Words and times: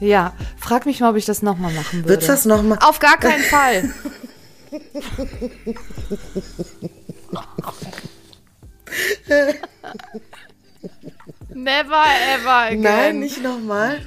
Ja, 0.00 0.32
frag 0.56 0.86
mich 0.86 1.00
mal, 1.00 1.10
ob 1.10 1.16
ich 1.16 1.26
das 1.26 1.42
nochmal 1.42 1.72
machen 1.74 1.98
würde. 2.00 2.08
Würdest 2.08 2.28
du 2.28 2.32
das 2.32 2.44
nochmal? 2.46 2.78
Auf 2.80 2.98
gar 2.98 3.18
keinen 3.18 3.44
Fall. 3.44 3.92
Never 11.54 12.04
ever 12.34 12.50
again. 12.50 12.80
Nein, 12.80 13.18
nicht 13.18 13.42
nochmal. 13.42 14.00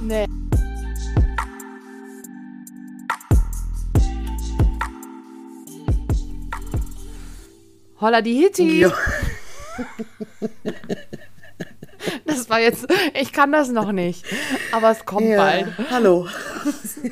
Nee. 0.00 0.26
Holla 8.00 8.22
die 8.22 8.34
Hitti. 8.34 8.86
War 12.54 12.60
jetzt, 12.60 12.86
ich 13.20 13.32
kann 13.32 13.50
das 13.50 13.68
noch 13.70 13.90
nicht, 13.90 14.24
aber 14.70 14.92
es 14.92 15.04
kommt 15.04 15.26
Ja. 15.26 15.38
bald. 15.38 15.66
Hallo. 15.90 16.28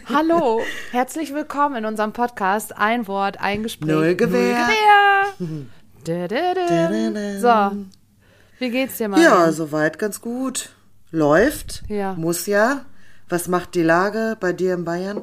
Hallo, 0.08 0.60
herzlich 0.92 1.34
willkommen 1.34 1.74
in 1.74 1.84
unserem 1.84 2.12
Podcast 2.12 2.76
Ein 2.78 3.08
Wort, 3.08 3.40
ein 3.40 3.64
Gespräch. 3.64 3.90
Null 3.90 4.14
Gewehr. 4.14 4.66
Null 5.40 5.58
Gewehr. 6.04 7.40
So, 7.40 7.76
wie 8.60 8.70
geht's 8.70 8.98
dir, 8.98 9.08
Mann? 9.08 9.20
Ja, 9.20 9.50
soweit 9.50 9.98
ganz 9.98 10.20
gut. 10.20 10.68
Läuft. 11.10 11.82
Ja. 11.88 12.12
Muss 12.14 12.46
ja. 12.46 12.82
Was 13.28 13.48
macht 13.48 13.74
die 13.74 13.82
Lage 13.82 14.36
bei 14.38 14.52
dir 14.52 14.74
in 14.74 14.84
Bayern? 14.84 15.22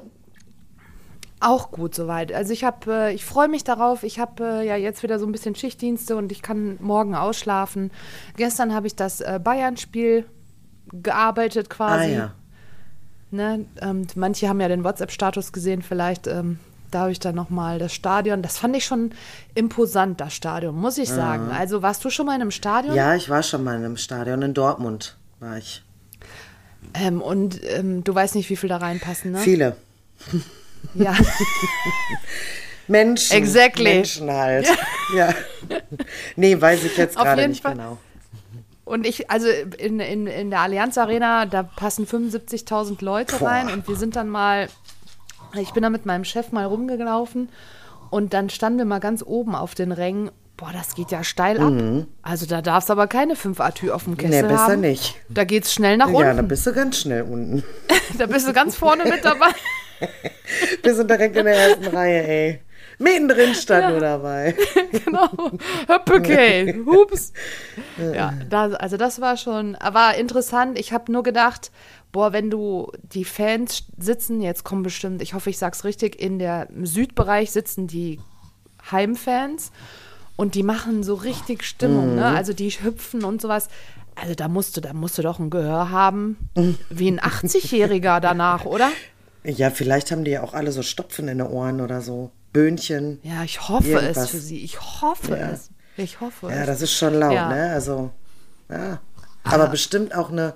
Auch 1.41 1.71
gut 1.71 1.95
soweit. 1.95 2.33
Also 2.33 2.51
ich 2.51 2.65
habe, 2.65 2.91
äh, 2.91 3.13
ich 3.13 3.23
freue 3.23 3.47
mich 3.47 3.63
darauf. 3.63 4.03
Ich 4.03 4.19
habe 4.19 4.43
äh, 4.43 4.67
ja 4.67 4.75
jetzt 4.75 5.03
wieder 5.03 5.19
so 5.19 5.25
ein 5.25 5.31
bisschen 5.31 5.55
Schichtdienste 5.55 6.17
und 6.17 6.31
ich 6.31 6.41
kann 6.41 6.77
morgen 6.81 7.15
ausschlafen. 7.15 7.91
Gestern 8.35 8.73
habe 8.73 8.87
ich 8.87 8.95
das 8.95 9.21
äh, 9.21 9.39
Bayern-Spiel 9.41 10.25
gearbeitet 10.91 11.69
quasi. 11.69 12.03
Ah 12.03 12.07
ja. 12.07 12.31
Ne? 13.31 13.65
Ähm, 13.81 14.07
manche 14.15 14.49
haben 14.49 14.59
ja 14.59 14.67
den 14.67 14.83
WhatsApp-Status 14.83 15.53
gesehen, 15.53 15.81
vielleicht. 15.81 16.27
Ähm, 16.27 16.59
da 16.91 17.01
habe 17.01 17.11
ich 17.11 17.19
dann 17.19 17.35
nochmal 17.35 17.77
das 17.79 17.93
Stadion. 17.93 18.41
Das 18.41 18.57
fand 18.57 18.75
ich 18.75 18.83
schon 18.83 19.11
imposant, 19.53 20.19
das 20.19 20.33
Stadion, 20.33 20.75
muss 20.75 20.97
ich 20.97 21.07
sagen. 21.07 21.51
Also 21.51 21.83
warst 21.83 22.03
du 22.03 22.09
schon 22.09 22.25
mal 22.25 22.35
in 22.35 22.41
einem 22.41 22.51
Stadion? 22.51 22.95
Ja, 22.95 23.15
ich 23.15 23.29
war 23.29 23.43
schon 23.43 23.63
mal 23.63 23.77
in 23.77 23.85
einem 23.85 23.97
Stadion 23.97 24.41
in 24.41 24.55
Dortmund. 24.55 25.15
War 25.39 25.57
ich. 25.57 25.83
Ähm, 26.95 27.21
und 27.21 27.61
ähm, 27.63 28.03
du 28.03 28.13
weißt 28.13 28.35
nicht, 28.35 28.49
wie 28.49 28.55
viel 28.55 28.69
da 28.69 28.77
reinpassen, 28.77 29.31
ne? 29.31 29.37
Viele. 29.37 29.75
Ja. 30.95 31.13
Menschen. 32.87 33.35
Exactly. 33.37 33.83
Menschen 33.83 34.31
halt. 34.31 34.67
Ja. 35.15 35.33
Nee, 36.35 36.59
weiß 36.59 36.83
ich 36.85 36.97
jetzt 36.97 37.17
gerade 37.17 37.47
nicht 37.47 37.61
Fall. 37.61 37.73
genau. 37.73 37.97
Und 38.85 39.05
ich, 39.05 39.29
also 39.29 39.47
in, 39.77 39.99
in, 39.99 40.25
in 40.25 40.49
der 40.49 40.61
Allianz 40.61 40.97
Arena, 40.97 41.45
da 41.45 41.61
passen 41.61 42.07
75.000 42.07 43.03
Leute 43.05 43.35
Boah. 43.37 43.49
rein 43.49 43.69
und 43.71 43.87
wir 43.87 43.95
sind 43.95 44.15
dann 44.15 44.29
mal, 44.29 44.67
ich 45.59 45.71
bin 45.73 45.83
da 45.83 45.91
mit 45.91 46.07
meinem 46.07 46.23
Chef 46.23 46.51
mal 46.51 46.65
rumgelaufen 46.65 47.49
und 48.09 48.33
dann 48.33 48.49
standen 48.49 48.79
wir 48.79 48.85
mal 48.85 48.99
ganz 48.99 49.21
oben 49.23 49.53
auf 49.53 49.75
den 49.75 49.91
Rängen. 49.91 50.31
Boah, 50.57 50.71
das 50.73 50.95
geht 50.95 51.11
ja 51.11 51.23
steil 51.23 51.59
ab. 51.59 52.07
Also 52.23 52.47
da 52.47 52.61
darfst 52.63 52.89
aber 52.89 53.05
keine 53.05 53.35
5 53.35 53.61
Atü 53.61 53.91
auf 53.91 54.05
dem 54.05 54.17
Kessel 54.17 54.41
Mhm. 54.41 54.47
Nee, 54.47 54.53
besser 54.53 54.63
haben. 54.71 54.81
nicht. 54.81 55.15
Da 55.29 55.43
geht's 55.43 55.71
schnell 55.71 55.95
nach 55.97 56.07
Ja, 56.09 56.15
unten. 56.15 56.37
dann 56.37 56.47
bist 56.47 56.65
du 56.65 56.73
ganz 56.73 56.97
schnell 56.97 57.21
unten. 57.21 57.63
da 58.17 58.25
bist 58.25 58.47
du 58.47 58.53
ganz 58.53 58.75
vorne 58.75 59.03
mit 59.05 59.23
dabei. 59.23 59.51
Wir 60.83 60.95
sind 60.95 61.09
direkt 61.09 61.35
in 61.35 61.45
der 61.45 61.55
ersten 61.55 61.87
Reihe, 61.87 62.27
ey. 62.27 62.59
Mittendrin 62.97 63.55
stand 63.55 63.91
nur 63.91 64.01
dabei. 64.01 64.55
genau. 65.05 65.29
Höppeke. 65.87 66.83
Hups. 66.85 67.31
Ja, 67.97 68.33
da, 68.49 68.71
also 68.71 68.97
das 68.97 69.21
war 69.21 69.37
schon, 69.37 69.77
war 69.79 70.15
interessant. 70.15 70.77
Ich 70.77 70.91
habe 70.91 71.11
nur 71.11 71.23
gedacht, 71.23 71.71
boah, 72.11 72.33
wenn 72.33 72.49
du 72.49 72.91
die 73.03 73.23
Fans 73.23 73.85
sitzen, 73.97 74.41
jetzt 74.41 74.65
kommen 74.65 74.83
bestimmt, 74.83 75.21
ich 75.21 75.33
hoffe, 75.33 75.49
ich 75.49 75.57
sag's 75.57 75.85
richtig, 75.85 76.21
in 76.21 76.39
der 76.39 76.69
im 76.69 76.85
Südbereich 76.85 77.51
sitzen 77.51 77.87
die 77.87 78.19
Heimfans 78.91 79.71
und 80.35 80.55
die 80.55 80.63
machen 80.63 81.03
so 81.03 81.15
richtig 81.15 81.63
Stimmung, 81.63 82.15
ne? 82.15 82.25
Also 82.25 82.53
die 82.53 82.69
hüpfen 82.69 83.23
und 83.23 83.41
sowas. 83.41 83.69
Also 84.15 84.35
da 84.35 84.49
musst 84.49 84.75
du, 84.75 84.81
da 84.81 84.93
musst 84.93 85.17
du 85.17 85.21
doch 85.21 85.39
ein 85.39 85.49
Gehör 85.49 85.89
haben, 85.91 86.49
wie 86.89 87.09
ein 87.09 87.19
80-Jähriger 87.21 88.19
danach, 88.19 88.65
oder? 88.65 88.89
Ja, 89.43 89.69
vielleicht 89.69 90.11
haben 90.11 90.23
die 90.25 90.31
ja 90.31 90.43
auch 90.43 90.53
alle 90.53 90.71
so 90.71 90.81
Stopfen 90.83 91.27
in 91.27 91.37
den 91.39 91.47
Ohren 91.47 91.81
oder 91.81 92.01
so. 92.01 92.31
Böhnchen. 92.51 93.19
Ja, 93.23 93.43
ich 93.43 93.69
hoffe 93.69 93.87
Irgendwas. 93.89 94.17
es 94.25 94.29
für 94.31 94.39
sie. 94.39 94.63
Ich 94.63 94.79
hoffe 95.01 95.37
Ja. 95.37 95.51
es. 95.51 95.69
Ich 95.97 96.19
hoffe 96.21 96.47
Ja, 96.47 96.61
es. 96.61 96.67
das 96.67 96.81
ist 96.81 96.93
schon 96.93 97.13
laut, 97.13 97.33
Ja. 97.33 97.49
ne? 97.49 97.71
Also, 97.71 98.11
ja. 98.69 98.99
Aber 99.43 99.67
bestimmt 99.67 100.13
auch 100.15 100.31
eine 100.31 100.53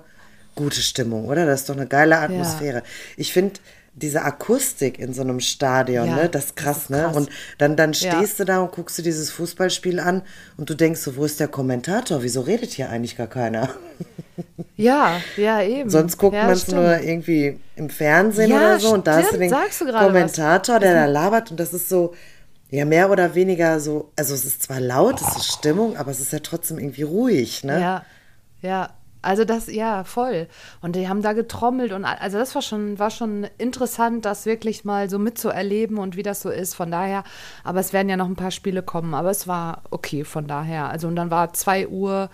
gute 0.54 0.80
Stimmung, 0.80 1.26
oder? 1.26 1.46
Das 1.46 1.60
ist 1.60 1.68
doch 1.68 1.76
eine 1.76 1.86
geile 1.86 2.18
Atmosphäre. 2.18 2.82
Ich 3.16 3.32
finde 3.32 3.54
diese 3.96 4.22
Akustik 4.22 4.98
in 4.98 5.14
so 5.14 5.22
einem 5.22 5.40
Stadion, 5.40 6.06
Ja, 6.06 6.16
ne? 6.16 6.28
Das 6.28 6.46
ist 6.46 6.54
das 6.58 6.64
krass, 6.64 6.76
ist 6.84 6.90
ne? 6.90 7.02
krass. 7.04 7.16
Und 7.16 7.30
dann, 7.58 7.76
dann 7.76 7.92
Ja. 7.92 8.12
stehst 8.16 8.40
du 8.40 8.44
da 8.44 8.60
und 8.60 8.72
guckst 8.72 8.98
du 8.98 9.02
dieses 9.02 9.30
Fußballspiel 9.30 10.00
an 10.00 10.22
und 10.56 10.68
du 10.68 10.74
denkst 10.74 11.00
so, 11.00 11.16
wo 11.16 11.24
ist 11.24 11.38
der 11.40 11.48
Kommentator? 11.48 12.22
Wieso 12.22 12.40
redet 12.40 12.72
hier 12.72 12.90
eigentlich 12.90 13.16
gar 13.16 13.28
keiner? 13.28 13.68
Ja, 14.76 15.20
ja, 15.36 15.62
eben. 15.62 15.88
Sonst 15.88 16.18
guckt 16.18 16.34
ja, 16.34 16.44
man 16.44 16.52
es 16.54 16.62
stimmt. 16.62 16.78
nur 16.78 16.98
irgendwie 16.98 17.60
im 17.76 17.88
Fernsehen 17.88 18.50
Ja, 18.50 18.56
oder 18.56 18.80
so 18.80 18.92
und 18.94 19.06
da 19.06 19.16
hast 19.16 19.32
du 19.32 19.36
stimmt, 19.36 19.52
den 19.52 19.92
du 19.92 19.92
Kommentator, 19.98 20.80
der 20.80 20.94
da 20.94 21.04
labert 21.06 21.52
und 21.52 21.60
das 21.60 21.72
ist 21.72 21.88
so, 21.88 22.12
ja, 22.70 22.84
mehr 22.84 23.08
oder 23.10 23.36
weniger 23.36 23.78
so, 23.78 24.10
also 24.16 24.34
es 24.34 24.44
ist 24.44 24.64
zwar 24.64 24.80
laut, 24.80 25.20
es 25.20 25.36
ist 25.36 25.46
Stimmung, 25.52 25.96
aber 25.96 26.10
es 26.10 26.18
ist 26.20 26.32
ja 26.32 26.40
trotzdem 26.40 26.80
irgendwie 26.80 27.02
ruhig, 27.02 27.62
ne? 27.62 27.80
Ja, 27.80 28.04
ja. 28.62 28.90
Also 29.24 29.44
das, 29.44 29.66
ja, 29.72 30.04
voll. 30.04 30.46
Und 30.82 30.94
die 30.96 31.08
haben 31.08 31.22
da 31.22 31.32
getrommelt 31.32 31.92
und 31.92 32.04
also 32.04 32.38
das 32.38 32.54
war 32.54 32.62
schon, 32.62 32.98
war 32.98 33.10
schon 33.10 33.46
interessant, 33.58 34.24
das 34.24 34.46
wirklich 34.46 34.84
mal 34.84 35.08
so 35.10 35.18
mitzuerleben 35.18 35.98
und 35.98 36.16
wie 36.16 36.22
das 36.22 36.42
so 36.42 36.50
ist. 36.50 36.74
Von 36.74 36.90
daher, 36.90 37.24
aber 37.64 37.80
es 37.80 37.92
werden 37.92 38.08
ja 38.08 38.16
noch 38.16 38.28
ein 38.28 38.36
paar 38.36 38.50
Spiele 38.50 38.82
kommen, 38.82 39.14
aber 39.14 39.30
es 39.30 39.48
war 39.48 39.82
okay 39.90 40.24
von 40.24 40.46
daher. 40.46 40.88
Also 40.90 41.08
und 41.08 41.16
dann 41.16 41.30
war 41.30 41.52
2 41.52 41.88
Uhr, 41.88 42.30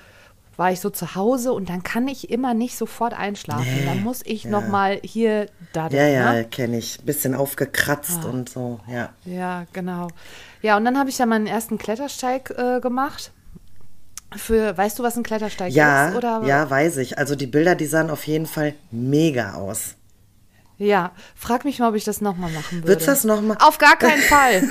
war 0.57 0.71
ich 0.73 0.81
so 0.81 0.91
zu 0.91 1.15
Hause 1.15 1.55
und 1.55 1.71
dann 1.71 1.83
kann 1.83 2.07
ich 2.07 2.29
immer 2.31 2.53
nicht 2.53 2.77
sofort 2.77 3.15
einschlafen. 3.19 3.67
dann 3.87 4.03
muss 4.03 4.21
ich 4.27 4.45
noch 4.45 4.69
mal 4.69 5.01
hier 5.03 5.47
da 5.73 5.89
Ja, 5.89 6.07
ja, 6.07 6.33
ne? 6.35 6.45
kenne 6.45 6.77
ich. 6.77 7.01
Bisschen 7.03 7.35
aufgekratzt 7.35 8.21
Ah. 8.25 8.29
und 8.29 8.49
so, 8.51 8.79
ja. 8.87 9.09
Ja, 9.25 9.65
genau. 9.73 10.09
Ja, 10.61 10.77
und 10.77 10.85
dann 10.85 10.99
habe 10.99 11.09
ich 11.09 11.17
ja 11.17 11.25
meinen 11.25 11.47
ersten 11.47 11.79
Klettersteig 11.79 12.51
äh, 12.59 12.81
gemacht. 12.81 13.33
Für, 14.37 14.77
weißt 14.77 14.99
du, 14.99 15.03
was 15.03 15.17
ein 15.17 15.23
Klettersteig 15.23 15.73
Ja, 15.73 16.11
ist? 16.11 16.17
Oder? 16.17 16.43
ja, 16.45 16.69
weiß 16.71 16.99
ich. 16.99 17.19
Also 17.19 17.35
die 17.35 17.47
Bilder, 17.47 17.75
die 17.75 17.87
sahen 17.87 18.11
auf 18.11 18.27
jeden 18.27 18.47
Fall 18.47 18.75
mega 18.91 19.55
aus. 19.55 19.97
Ja, 20.79 21.13
frag 21.35 21.65
mich 21.65 21.79
mal, 21.79 21.89
ob 21.91 21.95
ich 21.95 22.05
das 22.05 22.21
nochmal 22.21 22.51
machen 22.53 22.79
würde. 22.79 22.89
Würdest 22.89 23.07
du 23.07 23.11
das 23.11 23.25
noch 23.25 23.43
mal- 23.43 23.57
Auf 23.61 23.79
gar 23.79 23.97
keinen 23.99 24.23
Fall. 24.23 24.63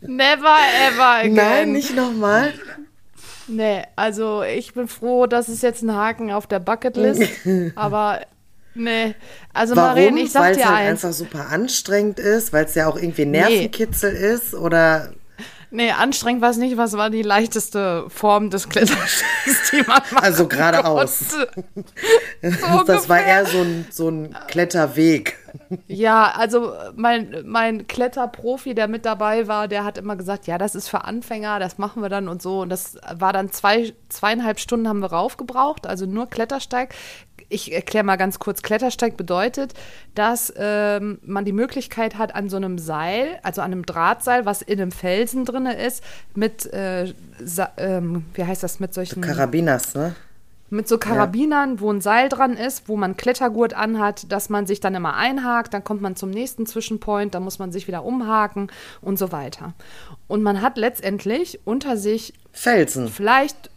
Never 0.00 0.56
ever 0.88 1.14
again. 1.20 1.34
Nein, 1.34 1.72
nicht 1.72 1.94
nochmal. 1.94 2.52
Nee, 3.46 3.82
also 3.96 4.42
ich 4.42 4.72
bin 4.74 4.88
froh, 4.88 5.26
dass 5.26 5.48
es 5.48 5.60
jetzt 5.62 5.82
ein 5.82 5.94
Haken 5.94 6.30
auf 6.32 6.46
der 6.46 6.60
Bucketlist. 6.60 7.22
aber 7.74 8.20
nee, 8.74 9.14
also 9.52 9.76
Warum? 9.76 9.90
Marien, 9.90 10.16
ich 10.16 10.32
sag 10.32 10.42
Weil 10.42 10.52
es 10.52 10.58
dir 10.58 10.68
halt 10.68 10.88
eins. 10.88 11.04
einfach 11.04 11.16
super 11.16 11.48
anstrengend 11.50 12.18
ist, 12.18 12.52
weil 12.52 12.64
es 12.64 12.74
ja 12.74 12.86
auch 12.88 12.96
irgendwie 12.96 13.24
Nervenkitzel 13.26 14.12
ist 14.12 14.54
oder 14.54 15.12
Nee, 15.74 15.90
anstrengend 15.90 16.40
war 16.40 16.50
es 16.50 16.56
nicht, 16.56 16.76
was 16.76 16.92
war 16.96 17.10
die 17.10 17.22
leichteste 17.22 18.04
Form 18.08 18.48
des 18.48 18.68
Klettersteigs, 18.68 19.72
die 19.72 19.78
man 19.78 20.02
machen 20.12 20.18
Also 20.18 20.46
geradeaus. 20.46 21.30
konnte. 21.30 21.64
das 22.86 23.08
war 23.08 23.20
eher 23.20 23.44
so 23.44 23.58
ein, 23.58 23.84
so 23.90 24.08
ein 24.08 24.36
Kletterweg. 24.46 25.36
Ja, 25.88 26.30
also 26.30 26.74
mein, 26.94 27.42
mein 27.44 27.88
Kletterprofi, 27.88 28.76
der 28.76 28.86
mit 28.86 29.04
dabei 29.04 29.48
war, 29.48 29.66
der 29.66 29.82
hat 29.82 29.98
immer 29.98 30.14
gesagt, 30.14 30.46
ja, 30.46 30.58
das 30.58 30.76
ist 30.76 30.88
für 30.88 31.02
Anfänger, 31.02 31.58
das 31.58 31.76
machen 31.76 32.02
wir 32.02 32.08
dann 32.08 32.28
und 32.28 32.40
so. 32.40 32.60
Und 32.60 32.68
das 32.68 32.96
war 33.12 33.32
dann 33.32 33.50
zwei, 33.50 33.94
zweieinhalb 34.08 34.60
Stunden 34.60 34.86
haben 34.86 35.00
wir 35.00 35.10
raufgebraucht, 35.10 35.88
also 35.88 36.06
nur 36.06 36.30
Klettersteig. 36.30 36.94
Ich 37.48 37.72
erkläre 37.72 38.04
mal 38.04 38.16
ganz 38.16 38.38
kurz, 38.38 38.62
Klettersteig 38.62 39.16
bedeutet, 39.16 39.74
dass 40.14 40.52
ähm, 40.56 41.18
man 41.22 41.44
die 41.44 41.52
Möglichkeit 41.52 42.16
hat, 42.18 42.34
an 42.34 42.48
so 42.48 42.56
einem 42.56 42.78
Seil, 42.78 43.38
also 43.42 43.60
an 43.62 43.72
einem 43.72 43.86
Drahtseil, 43.86 44.46
was 44.46 44.62
in 44.62 44.80
einem 44.80 44.92
Felsen 44.92 45.44
drin 45.44 45.66
ist, 45.66 46.02
mit, 46.34 46.72
äh, 46.72 47.12
ähm, 47.76 48.24
wie 48.34 48.44
heißt 48.44 48.62
das, 48.62 48.80
mit 48.80 48.94
solchen 48.94 49.20
Karabinas, 49.20 49.94
ne? 49.94 50.14
mit 50.74 50.88
so 50.88 50.98
Karabinern, 50.98 51.80
wo 51.80 51.90
ein 51.90 52.00
Seil 52.00 52.28
dran 52.28 52.56
ist, 52.56 52.88
wo 52.88 52.96
man 52.96 53.16
Klettergurt 53.16 53.74
anhat, 53.74 54.30
dass 54.32 54.48
man 54.48 54.66
sich 54.66 54.80
dann 54.80 54.94
immer 54.94 55.14
einhakt, 55.14 55.72
dann 55.72 55.84
kommt 55.84 56.02
man 56.02 56.16
zum 56.16 56.30
nächsten 56.30 56.66
Zwischenpoint, 56.66 57.34
dann 57.34 57.44
muss 57.44 57.58
man 57.58 57.70
sich 57.70 57.86
wieder 57.86 58.04
umhaken 58.04 58.68
und 59.00 59.18
so 59.18 59.30
weiter. 59.30 59.74
Und 60.26 60.42
man 60.42 60.62
hat 60.62 60.76
letztendlich 60.76 61.60
unter 61.64 61.96
sich 61.96 62.34
Felsen. 62.54 63.08
vielleicht 63.08 63.70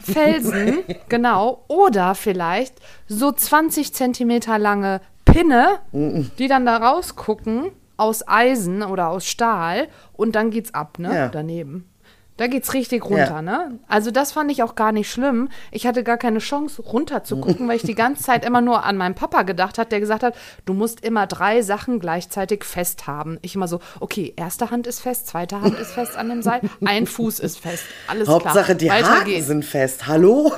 Felsen, 0.00 0.78
genau, 1.08 1.64
oder 1.68 2.14
vielleicht 2.14 2.74
so 3.06 3.30
20 3.30 3.92
Zentimeter 3.92 4.58
lange 4.58 5.00
Pinne, 5.24 5.80
die 5.92 6.48
dann 6.48 6.66
da 6.66 6.76
rausgucken 6.78 7.70
aus 7.96 8.26
Eisen 8.26 8.82
oder 8.82 9.08
aus 9.08 9.26
Stahl 9.26 9.88
und 10.14 10.34
dann 10.34 10.50
geht's 10.50 10.74
ab, 10.74 10.98
ne? 10.98 11.14
Ja. 11.14 11.28
Daneben. 11.28 11.88
Da 12.36 12.48
geht's 12.48 12.74
richtig 12.74 13.04
runter, 13.04 13.26
ja. 13.26 13.42
ne? 13.42 13.78
Also 13.86 14.10
das 14.10 14.32
fand 14.32 14.50
ich 14.50 14.64
auch 14.64 14.74
gar 14.74 14.90
nicht 14.90 15.08
schlimm. 15.08 15.50
Ich 15.70 15.86
hatte 15.86 16.02
gar 16.02 16.16
keine 16.16 16.40
Chance, 16.40 16.82
runter 16.82 17.22
zu 17.22 17.40
gucken, 17.40 17.68
weil 17.68 17.76
ich 17.76 17.82
die 17.82 17.94
ganze 17.94 18.24
Zeit 18.24 18.44
immer 18.44 18.60
nur 18.60 18.84
an 18.84 18.96
meinen 18.96 19.14
Papa 19.14 19.42
gedacht 19.42 19.78
hat, 19.78 19.92
der 19.92 20.00
gesagt 20.00 20.24
hat, 20.24 20.34
du 20.64 20.74
musst 20.74 21.04
immer 21.04 21.28
drei 21.28 21.62
Sachen 21.62 22.00
gleichzeitig 22.00 22.64
fest 22.64 23.06
haben. 23.06 23.38
Ich 23.42 23.54
immer 23.54 23.68
so, 23.68 23.78
okay, 24.00 24.32
erste 24.36 24.72
Hand 24.72 24.88
ist 24.88 25.00
fest, 25.00 25.28
zweite 25.28 25.60
Hand 25.60 25.78
ist 25.78 25.92
fest 25.92 26.16
an 26.16 26.28
dem 26.28 26.42
Seil, 26.42 26.60
ein 26.84 27.06
Fuß 27.06 27.38
ist 27.38 27.58
fest. 27.58 27.84
Alles 28.08 28.28
Hauptsache, 28.28 28.64
klar. 28.64 28.74
die 28.74 28.88
Weiter 28.88 29.20
Haken 29.20 29.42
sind 29.42 29.64
fest. 29.64 30.08
Hallo? 30.08 30.52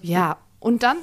Ja, 0.00 0.36
und 0.60 0.84
dann 0.84 0.98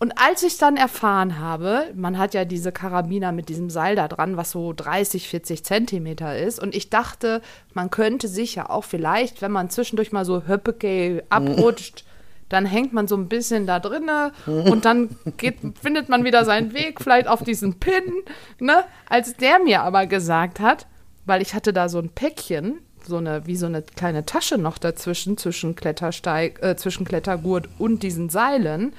und 0.00 0.14
als 0.16 0.42
ich 0.42 0.56
dann 0.56 0.78
erfahren 0.78 1.38
habe, 1.38 1.92
man 1.94 2.16
hat 2.16 2.32
ja 2.32 2.46
diese 2.46 2.72
Karabiner 2.72 3.32
mit 3.32 3.50
diesem 3.50 3.68
Seil 3.68 3.96
da 3.96 4.08
dran, 4.08 4.38
was 4.38 4.50
so 4.50 4.72
30, 4.72 5.28
40 5.28 5.62
Zentimeter 5.62 6.38
ist. 6.38 6.58
Und 6.58 6.74
ich 6.74 6.88
dachte, 6.88 7.42
man 7.74 7.90
könnte 7.90 8.26
sich 8.26 8.54
ja 8.54 8.70
auch 8.70 8.84
vielleicht, 8.84 9.42
wenn 9.42 9.52
man 9.52 9.68
zwischendurch 9.68 10.10
mal 10.10 10.24
so 10.24 10.48
Höppeke 10.48 11.22
abrutscht, 11.28 12.06
dann 12.48 12.64
hängt 12.64 12.94
man 12.94 13.08
so 13.08 13.16
ein 13.16 13.28
bisschen 13.28 13.66
da 13.66 13.78
drinne 13.78 14.32
und 14.46 14.86
dann 14.86 15.10
geht, 15.36 15.58
findet 15.80 16.08
man 16.08 16.24
wieder 16.24 16.46
seinen 16.46 16.72
Weg, 16.72 17.02
vielleicht 17.02 17.28
auf 17.28 17.44
diesen 17.44 17.78
Pin. 17.78 18.22
Ne? 18.58 18.84
Als 19.06 19.36
der 19.36 19.58
mir 19.58 19.82
aber 19.82 20.06
gesagt 20.06 20.60
hat, 20.60 20.86
weil 21.26 21.42
ich 21.42 21.52
hatte 21.52 21.74
da 21.74 21.90
so 21.90 21.98
ein 21.98 22.08
Päckchen, 22.08 22.78
so 23.06 23.18
eine, 23.18 23.46
wie 23.46 23.56
so 23.56 23.66
eine 23.66 23.82
kleine 23.82 24.24
Tasche 24.24 24.56
noch 24.56 24.78
dazwischen, 24.78 25.36
zwischen 25.36 25.76
Klettersteig, 25.76 26.62
äh, 26.62 26.74
zwischen 26.76 27.04
Klettergurt 27.04 27.68
und 27.78 28.02
diesen 28.02 28.30
Seilen 28.30 28.94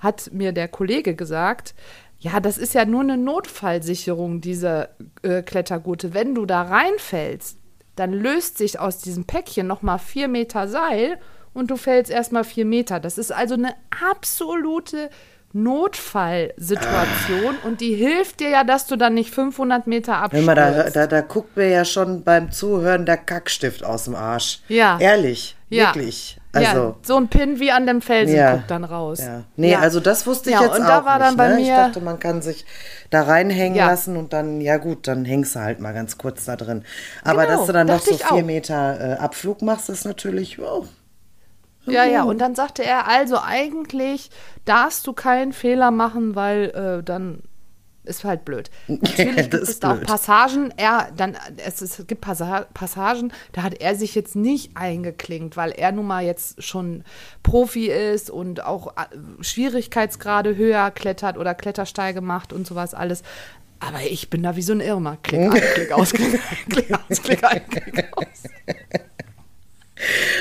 hat 0.00 0.30
mir 0.32 0.52
der 0.52 0.68
Kollege 0.68 1.14
gesagt, 1.14 1.74
ja, 2.18 2.40
das 2.40 2.58
ist 2.58 2.74
ja 2.74 2.84
nur 2.84 3.00
eine 3.00 3.16
Notfallsicherung, 3.16 4.42
diese 4.42 4.90
äh, 5.22 5.42
Klettergurte. 5.42 6.12
Wenn 6.12 6.34
du 6.34 6.44
da 6.44 6.62
reinfällst, 6.62 7.58
dann 7.96 8.12
löst 8.12 8.58
sich 8.58 8.78
aus 8.78 8.98
diesem 8.98 9.24
Päckchen 9.24 9.66
nochmal 9.66 9.98
vier 9.98 10.28
Meter 10.28 10.68
Seil 10.68 11.18
und 11.54 11.70
du 11.70 11.76
fällst 11.76 12.10
erstmal 12.10 12.44
vier 12.44 12.66
Meter. 12.66 13.00
Das 13.00 13.18
ist 13.18 13.32
also 13.32 13.54
eine 13.54 13.74
absolute 14.06 15.10
Notfallsituation 15.52 17.56
und 17.64 17.80
die 17.80 17.94
hilft 17.94 18.40
dir 18.40 18.50
ja, 18.50 18.64
dass 18.64 18.86
du 18.86 18.96
dann 18.96 19.14
nicht 19.14 19.34
500 19.34 19.86
Meter 19.86 20.18
abstürzt. 20.18 20.46
Mal, 20.46 20.54
da, 20.54 20.90
da, 20.90 21.06
da 21.06 21.20
guckt 21.22 21.56
mir 21.56 21.68
ja 21.68 21.84
schon 21.84 22.22
beim 22.22 22.52
Zuhören 22.52 23.04
der 23.04 23.16
Kackstift 23.16 23.84
aus 23.84 24.04
dem 24.04 24.14
Arsch. 24.14 24.60
Ja. 24.68 24.98
Ehrlich, 25.00 25.56
ja. 25.68 25.94
wirklich. 25.94 26.39
Also, 26.52 26.76
ja, 26.76 26.94
so 27.02 27.16
ein 27.16 27.28
Pin 27.28 27.60
wie 27.60 27.70
an 27.70 27.86
dem 27.86 28.00
Felsen 28.02 28.34
ja, 28.34 28.54
guckt 28.54 28.70
dann 28.70 28.82
raus. 28.82 29.20
Ja. 29.20 29.44
Nee, 29.56 29.72
ja. 29.72 29.78
also 29.78 30.00
das 30.00 30.26
wusste 30.26 30.50
ich 30.50 30.56
ja, 30.56 30.62
jetzt 30.62 30.76
und 30.76 30.82
auch 30.82 30.88
da 30.88 31.04
war 31.04 31.18
nicht. 31.18 31.28
Dann 31.28 31.36
bei 31.36 31.48
ne? 31.48 31.54
mir, 31.54 31.62
ich 31.62 31.68
dachte, 31.68 32.00
man 32.00 32.18
kann 32.18 32.42
sich 32.42 32.64
da 33.10 33.22
reinhängen 33.22 33.78
lassen 33.78 34.16
und 34.16 34.32
dann, 34.32 34.60
ja 34.60 34.78
gut, 34.78 35.06
dann 35.06 35.24
hängst 35.24 35.54
du 35.54 35.60
halt 35.60 35.78
mal 35.78 35.94
ganz 35.94 36.18
kurz 36.18 36.44
da 36.46 36.56
drin. 36.56 36.84
Aber 37.22 37.46
genau, 37.46 37.58
dass 37.58 37.66
du 37.66 37.72
dann 37.72 37.86
noch 37.86 38.00
so 38.00 38.14
vier 38.14 38.32
auch. 38.32 38.42
Meter 38.42 39.00
äh, 39.00 39.14
Abflug 39.18 39.62
machst, 39.62 39.88
ist 39.90 40.04
natürlich, 40.04 40.58
wow. 40.58 40.88
Ja, 41.86 42.04
ja, 42.04 42.24
und 42.24 42.38
dann 42.38 42.54
sagte 42.54 42.84
er, 42.84 43.06
also 43.08 43.38
eigentlich 43.42 44.30
darfst 44.64 45.06
du 45.06 45.12
keinen 45.12 45.52
Fehler 45.52 45.90
machen, 45.90 46.34
weil 46.34 46.70
äh, 46.70 47.02
dann 47.02 47.42
ist 48.04 48.24
halt 48.24 48.44
blöd. 48.44 48.70
Natürlich 48.88 49.50
gibt 49.50 49.54
es 49.54 49.80
da 49.80 49.94
auch 49.94 50.00
Passagen, 50.00 50.72
er 50.76 51.10
dann, 51.16 51.36
es, 51.64 51.80
es 51.82 52.06
gibt 52.06 52.20
Passagen, 52.20 53.32
da 53.52 53.62
hat 53.62 53.74
er 53.74 53.94
sich 53.94 54.14
jetzt 54.14 54.36
nicht 54.36 54.76
eingeklinkt, 54.76 55.56
weil 55.56 55.72
er 55.72 55.92
nun 55.92 56.06
mal 56.06 56.24
jetzt 56.24 56.62
schon 56.62 57.04
Profi 57.42 57.86
ist 57.86 58.30
und 58.30 58.64
auch 58.64 58.96
äh, 58.96 59.42
Schwierigkeitsgrade 59.42 60.56
höher 60.56 60.90
klettert 60.90 61.36
oder 61.36 61.54
Klettersteige 61.54 62.20
macht 62.20 62.52
und 62.52 62.66
sowas 62.66 62.94
alles. 62.94 63.22
Aber 63.80 64.02
ich 64.02 64.28
bin 64.28 64.42
da 64.42 64.56
wie 64.56 64.62
so 64.62 64.72
ein 64.72 64.80
Irmer. 64.80 65.16
Klick 65.22 65.40
an, 65.40 65.60
klick 65.74 65.92
aus, 65.92 66.12
klick 66.12 66.34
ein, 66.34 66.68
klick 66.68 66.92
aus, 66.92 67.22
klick 67.22 67.44
ein, 67.44 67.66
klick 67.68 68.08
aus. 68.16 68.26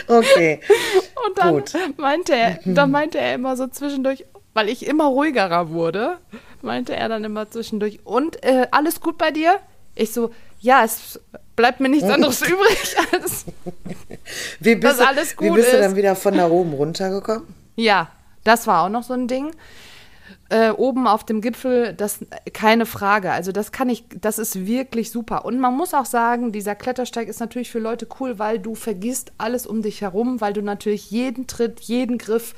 Okay. 0.08 0.60
Und 1.28 1.38
dann 1.38 1.54
Gut. 1.54 1.74
meinte 1.98 2.34
er, 2.34 2.60
dann 2.66 2.92
meinte 2.92 3.18
er 3.18 3.36
immer 3.36 3.56
so 3.58 3.68
zwischendurch, 3.68 4.26
weil 4.54 4.70
ich 4.70 4.88
immer 4.88 5.06
ruhigerer 5.06 5.70
wurde, 5.70 6.18
meinte 6.64 6.96
er 6.96 7.10
dann 7.10 7.24
immer 7.24 7.50
zwischendurch. 7.50 8.00
Und 8.04 8.44
äh, 8.44 8.68
alles 8.72 9.02
gut 9.02 9.18
bei 9.18 9.32
dir? 9.32 9.60
Ich 9.96 10.14
so, 10.14 10.32
ja, 10.60 10.84
es 10.84 11.20
bleibt 11.56 11.80
mir 11.80 11.90
nichts 11.90 12.10
anderes 12.10 12.42
übrig, 12.48 12.96
als 13.12 13.46
wie 14.60 14.76
bist 14.76 15.00
dass 15.00 15.08
alles 15.08 15.36
gut 15.36 15.48
Wie 15.48 15.52
bist 15.52 15.68
ist. 15.68 15.74
du 15.76 15.80
dann 15.80 15.96
wieder 15.96 16.16
von 16.16 16.36
da 16.36 16.50
oben 16.50 16.74
runtergekommen? 16.74 17.44
Ja, 17.76 18.10
das 18.44 18.68
war 18.68 18.84
auch 18.84 18.90
noch 18.90 19.04
so 19.04 19.14
ein 19.14 19.28
Ding. 19.28 19.52
Äh, 20.50 20.72
oben 20.72 21.06
auf 21.08 21.24
dem 21.24 21.42
Gipfel, 21.42 21.94
das 21.94 22.20
keine 22.54 22.86
Frage. 22.86 23.32
Also 23.32 23.52
das 23.52 23.72
kann 23.72 23.88
ich, 23.90 24.06
das 24.20 24.40
ist 24.40 24.66
wirklich 24.66 25.12
super. 25.12 25.46
Und 25.46 25.60
man 25.60 25.76
muss 25.76 25.94
auch 25.94 26.06
sagen, 26.06 26.52
dieser 26.52 26.76
Klettersteig 26.76 27.28
ist 27.28 27.40
natürlich 27.40 27.70
für 27.70 27.80
Leute 27.80 28.08
cool, 28.20 28.40
weil 28.40 28.58
du 28.58 28.74
vergisst 28.74 29.32
alles 29.38 29.68
um 29.68 29.82
dich 29.82 30.02
herum, 30.02 30.42
weil 30.42 30.54
du 30.54 30.62
natürlich 30.62 31.12
jeden 31.12 31.46
Tritt, 31.46 31.80
jeden 31.82 32.18
Griff 32.18 32.56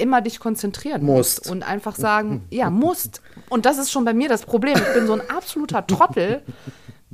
immer 0.00 0.20
dich 0.20 0.40
konzentrieren 0.40 1.04
musst. 1.04 1.40
musst 1.40 1.50
und 1.50 1.62
einfach 1.62 1.96
sagen, 1.96 2.44
ja, 2.50 2.70
musst. 2.70 3.22
Und 3.48 3.66
das 3.66 3.78
ist 3.78 3.90
schon 3.90 4.04
bei 4.04 4.14
mir 4.14 4.28
das 4.28 4.44
Problem. 4.44 4.74
Ich 4.76 4.94
bin 4.94 5.06
so 5.06 5.14
ein 5.14 5.30
absoluter 5.30 5.86
Trottel, 5.86 6.42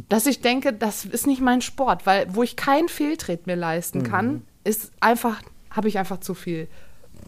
dass 0.08 0.26
ich 0.26 0.40
denke, 0.40 0.72
das 0.72 1.04
ist 1.04 1.26
nicht 1.26 1.40
mein 1.40 1.62
Sport, 1.62 2.06
weil 2.06 2.26
wo 2.34 2.42
ich 2.42 2.56
keinen 2.56 2.88
Fehltritt 2.88 3.46
mir 3.46 3.56
leisten 3.56 4.02
kann, 4.02 4.26
mhm. 4.26 4.42
ist 4.64 4.92
einfach, 5.00 5.40
habe 5.70 5.88
ich 5.88 5.98
einfach 5.98 6.20
zu 6.20 6.34
viel 6.34 6.68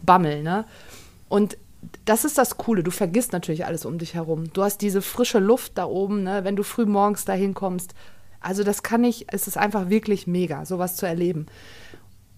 Bammel, 0.03 0.43
ne? 0.43 0.65
Und 1.27 1.57
das 2.05 2.25
ist 2.25 2.37
das 2.37 2.57
Coole. 2.57 2.83
Du 2.83 2.91
vergisst 2.91 3.31
natürlich 3.31 3.65
alles 3.65 3.85
um 3.85 3.97
dich 3.97 4.13
herum. 4.13 4.51
Du 4.53 4.63
hast 4.63 4.81
diese 4.81 5.01
frische 5.01 5.39
Luft 5.39 5.77
da 5.77 5.85
oben, 5.85 6.23
ne? 6.23 6.43
wenn 6.43 6.55
du 6.55 6.63
früh 6.63 6.85
morgens 6.85 7.25
dahin 7.25 7.53
kommst. 7.53 7.93
Also 8.41 8.63
das 8.63 8.83
kann 8.83 9.03
ich, 9.03 9.25
es 9.29 9.47
ist 9.47 9.57
einfach 9.57 9.89
wirklich 9.89 10.27
mega, 10.27 10.65
sowas 10.65 10.95
zu 10.95 11.05
erleben. 11.05 11.47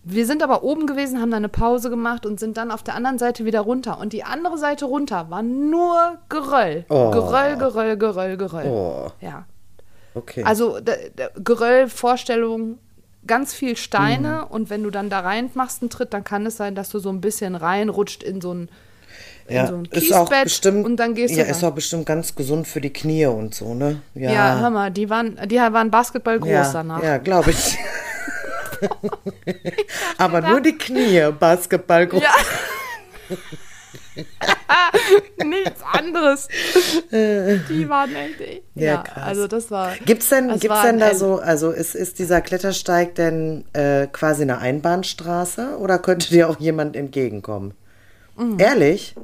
Wir 0.04 0.26
sind 0.26 0.42
aber 0.42 0.64
oben 0.64 0.88
gewesen, 0.88 1.22
haben 1.22 1.30
da 1.30 1.38
eine 1.38 1.50
Pause 1.50 1.90
gemacht 1.92 2.26
und 2.26 2.40
sind 2.40 2.58
dann 2.58 2.72
auf 2.72 2.82
der 2.82 2.96
anderen 2.96 3.20
Seite 3.20 3.46
wieder 3.46 3.62
runter. 3.62 4.00
Und 4.00 4.14
die 4.14 4.24
andere 4.24 4.58
Seite 4.58 4.86
runter 4.86 5.30
war 5.30 5.44
nur 5.44 6.18
Geröll. 6.28 6.86
Oh. 6.90 7.12
Geröll, 7.12 7.58
Geröll, 7.58 7.98
Geröll, 7.98 8.38
Geröll. 8.38 8.66
Oh. 8.66 9.12
Ja. 9.22 9.46
Okay. 10.16 10.44
Also 10.44 10.80
Geröll, 11.44 11.88
Vorstellung, 11.88 12.80
ganz 13.28 13.54
viel 13.54 13.78
Steine 13.78 14.46
mhm. 14.46 14.52
und 14.52 14.70
wenn 14.70 14.84
du 14.84 14.90
dann 14.90 15.10
da 15.10 15.20
rein 15.20 15.50
machst 15.54 15.82
einen 15.82 15.90
Tritt, 15.90 16.14
dann 16.14 16.24
kann 16.24 16.46
es 16.46 16.58
sein, 16.58 16.74
dass 16.74 16.90
du 16.90 17.00
so 17.00 17.10
ein 17.10 17.22
bisschen 17.22 17.56
reinrutscht 17.56 18.24
in 18.24 18.42
so 18.42 18.54
ein 18.54 18.70
ja, 19.50 19.68
so 19.68 19.84
ist 19.92 20.14
auch 20.14 20.30
bestimmt, 20.30 20.86
und 20.86 20.96
dann 20.98 21.14
gehst 21.14 21.34
du. 21.34 21.40
Ja, 21.40 21.44
rein. 21.44 21.52
ist 21.52 21.64
auch 21.64 21.74
bestimmt 21.74 22.06
ganz 22.06 22.36
gesund 22.36 22.68
für 22.68 22.80
die 22.80 22.92
Knie 22.92 23.26
und 23.26 23.54
so, 23.54 23.74
ne? 23.74 24.02
Ja, 24.14 24.32
ja 24.32 24.60
hör 24.60 24.70
mal, 24.70 24.92
die 24.92 25.10
waren, 25.10 25.38
die 25.46 25.58
waren 25.58 25.92
Basketball 25.92 26.40
groß 26.40 26.50
ja, 26.50 26.72
danach. 26.72 27.04
Ja, 27.04 27.18
glaube 27.18 27.52
ich. 27.52 27.78
Aber 30.18 30.42
nur 30.42 30.62
die 30.62 30.78
Knie, 30.78 31.32
Basketball 31.40 32.08
groß. 32.08 32.22
Ja. 32.22 32.34
Nichts 35.44 35.82
anderes. 35.84 36.48
Die 37.12 37.90
waren 37.90 38.16
echt. 38.16 38.64
Ja, 38.76 38.84
ja 38.84 39.04
krass. 39.04 39.24
also 39.24 39.48
das 39.48 39.72
war. 39.72 39.96
Gibt's 40.06 40.30
denn, 40.30 40.50
gibt's 40.60 40.82
denn 40.82 41.00
da 41.00 41.16
so, 41.16 41.40
also 41.40 41.72
ist, 41.72 41.96
ist 41.96 42.20
dieser 42.20 42.42
Klettersteig 42.42 43.16
denn 43.16 43.66
äh, 43.74 44.08
quasi 44.08 44.44
eine 44.44 44.60
Einbahnstraße 44.60 45.78
oder 45.78 46.00
könnte 46.00 46.30
dir 46.30 46.50
auch 46.50 46.60
jemand 46.60 46.96
entgegenkommen? 46.96 47.74
Mhm. 48.38 48.60
Ehrlich? 48.60 49.16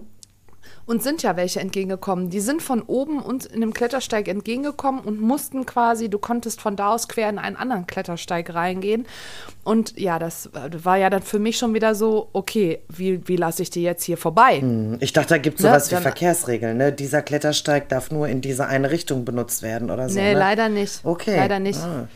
Und 0.88 1.04
sind 1.04 1.22
ja 1.22 1.36
welche 1.36 1.60
entgegengekommen. 1.60 2.30
Die 2.30 2.40
sind 2.40 2.62
von 2.62 2.82
oben 2.82 3.22
uns 3.22 3.46
in 3.46 3.62
dem 3.62 3.74
Klettersteig 3.74 4.28
entgegengekommen 4.28 5.02
und 5.02 5.20
mussten 5.22 5.66
quasi, 5.66 6.10
du 6.10 6.18
konntest 6.18 6.62
von 6.62 6.76
da 6.76 6.94
aus 6.94 7.08
quer 7.08 7.30
in 7.30 7.38
einen 7.38 7.58
anderen 7.58 7.86
Klettersteig 7.86 8.54
reingehen. 8.54 9.06
Und 9.64 10.00
ja, 10.00 10.18
das 10.18 10.48
äh, 10.48 10.84
war 10.84 10.98
ja 10.98 11.10
dann 11.10 11.22
für 11.22 11.40
mich 11.40 11.58
schon 11.58 11.74
wieder 11.74 11.94
so, 11.94 12.30
okay, 12.32 12.80
wie, 12.88 13.28
wie 13.28 13.36
lasse 13.36 13.62
ich 13.62 13.70
die 13.70 13.84
jetzt 13.84 14.06
hier 14.06 14.18
vorbei? 14.18 14.62
Hm, 14.62 14.98
ich 15.02 15.12
dachte, 15.14 15.30
da 15.30 15.38
gibt 15.38 15.60
es 15.60 15.64
sowas 15.64 15.92
ne? 15.92 15.98
wie 15.98 16.02
Verkehrsregeln, 16.02 16.78
ne? 16.78 16.94
Dieser 16.94 17.22
Klettersteig 17.22 17.90
darf 17.90 18.10
nur 18.10 18.30
in 18.30 18.40
diese 18.40 18.66
eine 18.66 18.90
Richtung 18.90 19.26
benutzt 19.26 19.62
werden 19.62 19.92
oder 19.92 20.08
so. 20.10 20.18
Nee, 20.18 20.34
ne? 20.34 20.40
leider 20.40 20.70
nicht. 20.70 21.02
Okay. 21.04 21.36
Leider 21.36 21.60
nicht. 21.60 21.80
Ah. 21.80 22.08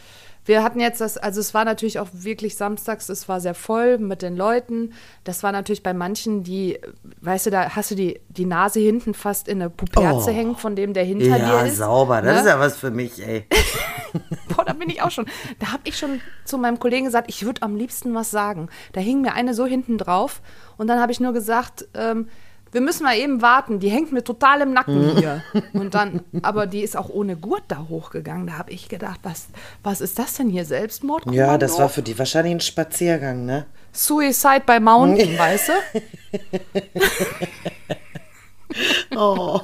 Wir 0.44 0.64
hatten 0.64 0.80
jetzt 0.80 1.02
das, 1.02 1.18
also 1.18 1.40
es 1.40 1.54
war 1.54 1.66
natürlich 1.66 2.00
auch 2.00 2.08
wirklich 2.14 2.56
samstags, 2.56 3.10
es 3.10 3.30
war 3.30 3.40
sehr 3.40 3.54
voll 3.54 4.00
mit 4.00 4.22
den 4.22 4.36
Leuten. 4.36 4.94
Das 5.24 5.44
war 5.44 5.52
natürlich 5.52 5.84
bei 5.84 5.94
manchen, 5.94 6.44
die, 6.44 6.80
weißt 7.22 7.46
du, 7.46 7.50
da 7.52 7.76
hast 7.76 7.92
du 7.92 7.96
die, 7.96 8.20
die 8.30 8.46
Nase 8.46 8.80
hinten 8.80 9.14
fast 9.14 9.48
in 9.48 9.62
eine 9.62 9.70
Puperze 9.70 10.32
oh. 10.32 10.34
hängen 10.34 10.56
von 10.56 10.76
dem, 10.76 10.94
der 10.94 11.04
hinter 11.04 11.38
ja, 11.38 11.38
dir 11.38 11.68
ist. 11.68 11.80
Ja, 11.80 11.86
sauber, 11.86 12.22
das 12.22 12.34
ne? 12.34 12.40
ist 12.40 12.48
ja 12.48 12.60
was 12.60 12.78
für 12.78 12.92
mich, 12.92 13.26
ey. 13.26 13.46
Boah, 14.50 14.66
da 14.66 14.74
bin 14.74 14.90
ich 14.90 15.02
auch 15.02 15.12
schon. 15.12 15.26
Da 15.60 15.72
habe 15.72 15.84
ich 15.86 15.98
schon 15.98 16.22
zu 16.44 16.58
meinem 16.58 16.80
Kollegen 16.80 17.06
gesagt, 17.06 17.30
ich 17.30 17.46
würde 17.46 17.62
am 17.62 17.76
liebsten 17.76 18.14
was 18.16 18.32
sagen. 18.32 18.70
Da 18.94 19.02
hing 19.02 19.22
mir 19.22 19.34
eine 19.34 19.54
so 19.54 19.66
hinten 19.66 19.98
drauf 19.98 20.42
und 20.78 20.88
dann 20.88 21.00
habe 21.00 21.12
ich 21.12 21.20
nur 21.20 21.34
gesagt, 21.34 21.88
ähm, 21.94 22.28
wir 22.72 22.82
müssen 22.82 23.04
mal 23.04 23.18
eben 23.18 23.42
warten, 23.42 23.80
die 23.80 23.90
hängt 23.90 24.12
mir 24.12 24.24
total 24.24 24.62
im 24.62 24.74
Nacken 24.74 25.14
mhm. 25.14 25.18
hier. 25.18 25.44
Und 25.74 25.94
dann, 25.94 26.22
aber 26.42 26.68
die 26.68 26.82
ist 26.82 26.96
auch 26.96 27.10
ohne 27.10 27.36
Gurt 27.36 27.64
da 27.68 27.88
hochgegangen. 27.90 28.48
Da 28.48 28.58
habe 28.58 28.72
ich 28.72 28.88
gedacht, 28.88 29.20
was, 29.24 29.48
was 29.84 30.02
ist 30.02 30.18
das 30.20 30.36
denn 30.36 30.50
hier? 30.50 30.66
Selbstmord? 30.66 31.26
Ja, 31.32 31.58
das 31.58 31.78
war 31.78 31.90
für 31.90 32.02
die 32.02 32.18
wahrscheinlich 32.18 32.56
ein 32.56 32.62
Spaziergang, 32.62 33.46
ne? 33.46 33.66
Suicide 33.92 34.64
by 34.66 34.80
Mountain, 34.80 35.38
weißt 35.38 35.70
du? 35.70 35.74
oh. 39.18 39.60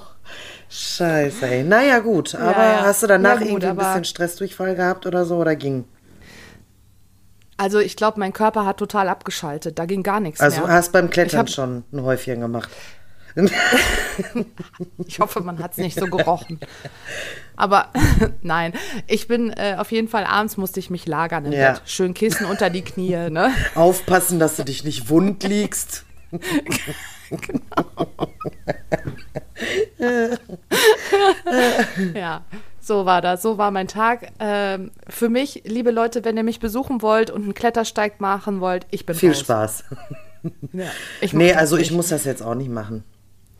Scheiße, 0.69 1.47
ey. 1.47 1.63
Naja, 1.63 1.99
gut. 1.99 2.35
Aber 2.35 2.61
ja, 2.61 2.71
ja. 2.73 2.81
hast 2.81 3.03
du 3.03 3.07
danach 3.07 3.35
ja, 3.35 3.47
gut, 3.47 3.47
irgendwie 3.47 3.67
ein 3.67 3.77
bisschen 3.77 4.03
Stressdurchfall 4.03 4.75
gehabt 4.75 5.05
oder 5.05 5.23
so 5.23 5.37
oder 5.37 5.55
ging? 5.55 5.85
Also 7.57 7.79
ich 7.79 7.95
glaube, 7.95 8.19
mein 8.19 8.33
Körper 8.33 8.65
hat 8.65 8.77
total 8.77 9.09
abgeschaltet. 9.09 9.79
Da 9.79 9.85
ging 9.85 10.03
gar 10.03 10.19
nichts 10.19 10.39
also 10.39 10.57
mehr. 10.57 10.65
Also 10.65 10.73
hast 10.75 10.91
beim 10.91 11.09
Klettern 11.09 11.39
hab, 11.39 11.49
schon 11.49 11.83
ein 11.91 12.03
Häufchen 12.03 12.39
gemacht. 12.39 12.69
ich 15.05 15.19
hoffe, 15.19 15.41
man 15.41 15.59
hat 15.59 15.73
es 15.73 15.77
nicht 15.77 15.99
so 15.99 16.05
gerochen. 16.05 16.59
Aber 17.55 17.91
nein, 18.41 18.73
ich 19.07 19.27
bin 19.27 19.51
äh, 19.51 19.75
auf 19.77 19.91
jeden 19.91 20.07
Fall 20.07 20.23
abends 20.25 20.57
musste 20.57 20.79
ich 20.79 20.89
mich 20.89 21.05
lagern 21.05 21.45
im 21.45 21.51
ja. 21.51 21.73
Bett. 21.73 21.81
Schön 21.85 22.13
Kissen 22.13 22.45
unter 22.45 22.69
die 22.69 22.83
Knie. 22.83 23.29
Ne? 23.29 23.51
Aufpassen, 23.75 24.39
dass 24.39 24.55
du 24.55 24.63
dich 24.63 24.83
nicht 24.83 25.09
wund 25.09 25.43
liegst. 25.43 26.05
genau. 27.29 28.07
ja, 32.13 32.43
so 32.87 33.05
war 33.05 33.21
das. 33.21 33.41
So 33.41 33.57
war 33.57 33.71
mein 33.71 33.87
Tag. 33.87 34.31
Ähm, 34.39 34.91
für 35.07 35.29
mich, 35.29 35.63
liebe 35.65 35.91
Leute, 35.91 36.23
wenn 36.25 36.37
ihr 36.37 36.43
mich 36.43 36.59
besuchen 36.59 37.01
wollt 37.01 37.29
und 37.29 37.43
einen 37.43 37.53
Klettersteig 37.53 38.19
machen 38.19 38.61
wollt, 38.61 38.87
ich 38.91 39.05
bin 39.05 39.15
Viel 39.15 39.29
raus. 39.29 39.39
Spaß. 39.39 39.83
Ja, 40.73 40.85
nee, 41.33 41.53
also 41.53 41.77
ich 41.77 41.91
muss 41.91 42.09
das 42.09 42.25
jetzt 42.25 42.41
auch 42.41 42.55
nicht 42.55 42.69
machen. 42.69 43.03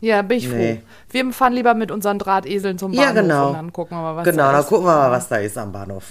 Ja, 0.00 0.22
bin 0.22 0.38
ich 0.38 0.48
nee. 0.48 0.76
froh. 0.76 0.82
Wir 1.10 1.32
fahren 1.32 1.52
lieber 1.52 1.74
mit 1.74 1.90
unseren 1.90 2.18
Drahteseln 2.18 2.78
zum 2.78 2.92
Bahnhof 2.92 3.14
ja, 3.14 3.20
genau. 3.20 3.48
und 3.48 3.54
dann 3.54 3.72
gucken 3.72 3.98
wir 3.98 4.02
mal, 4.02 4.16
was 4.16 4.24
genau, 4.24 4.36
da 4.36 4.42
ist. 4.42 4.48
Genau, 4.48 4.62
dann 4.62 4.68
gucken 4.68 4.86
wir 4.86 4.96
mal, 4.96 5.10
was 5.10 5.28
da 5.28 5.36
ist 5.36 5.58
am 5.58 5.72
Bahnhof. 5.72 6.04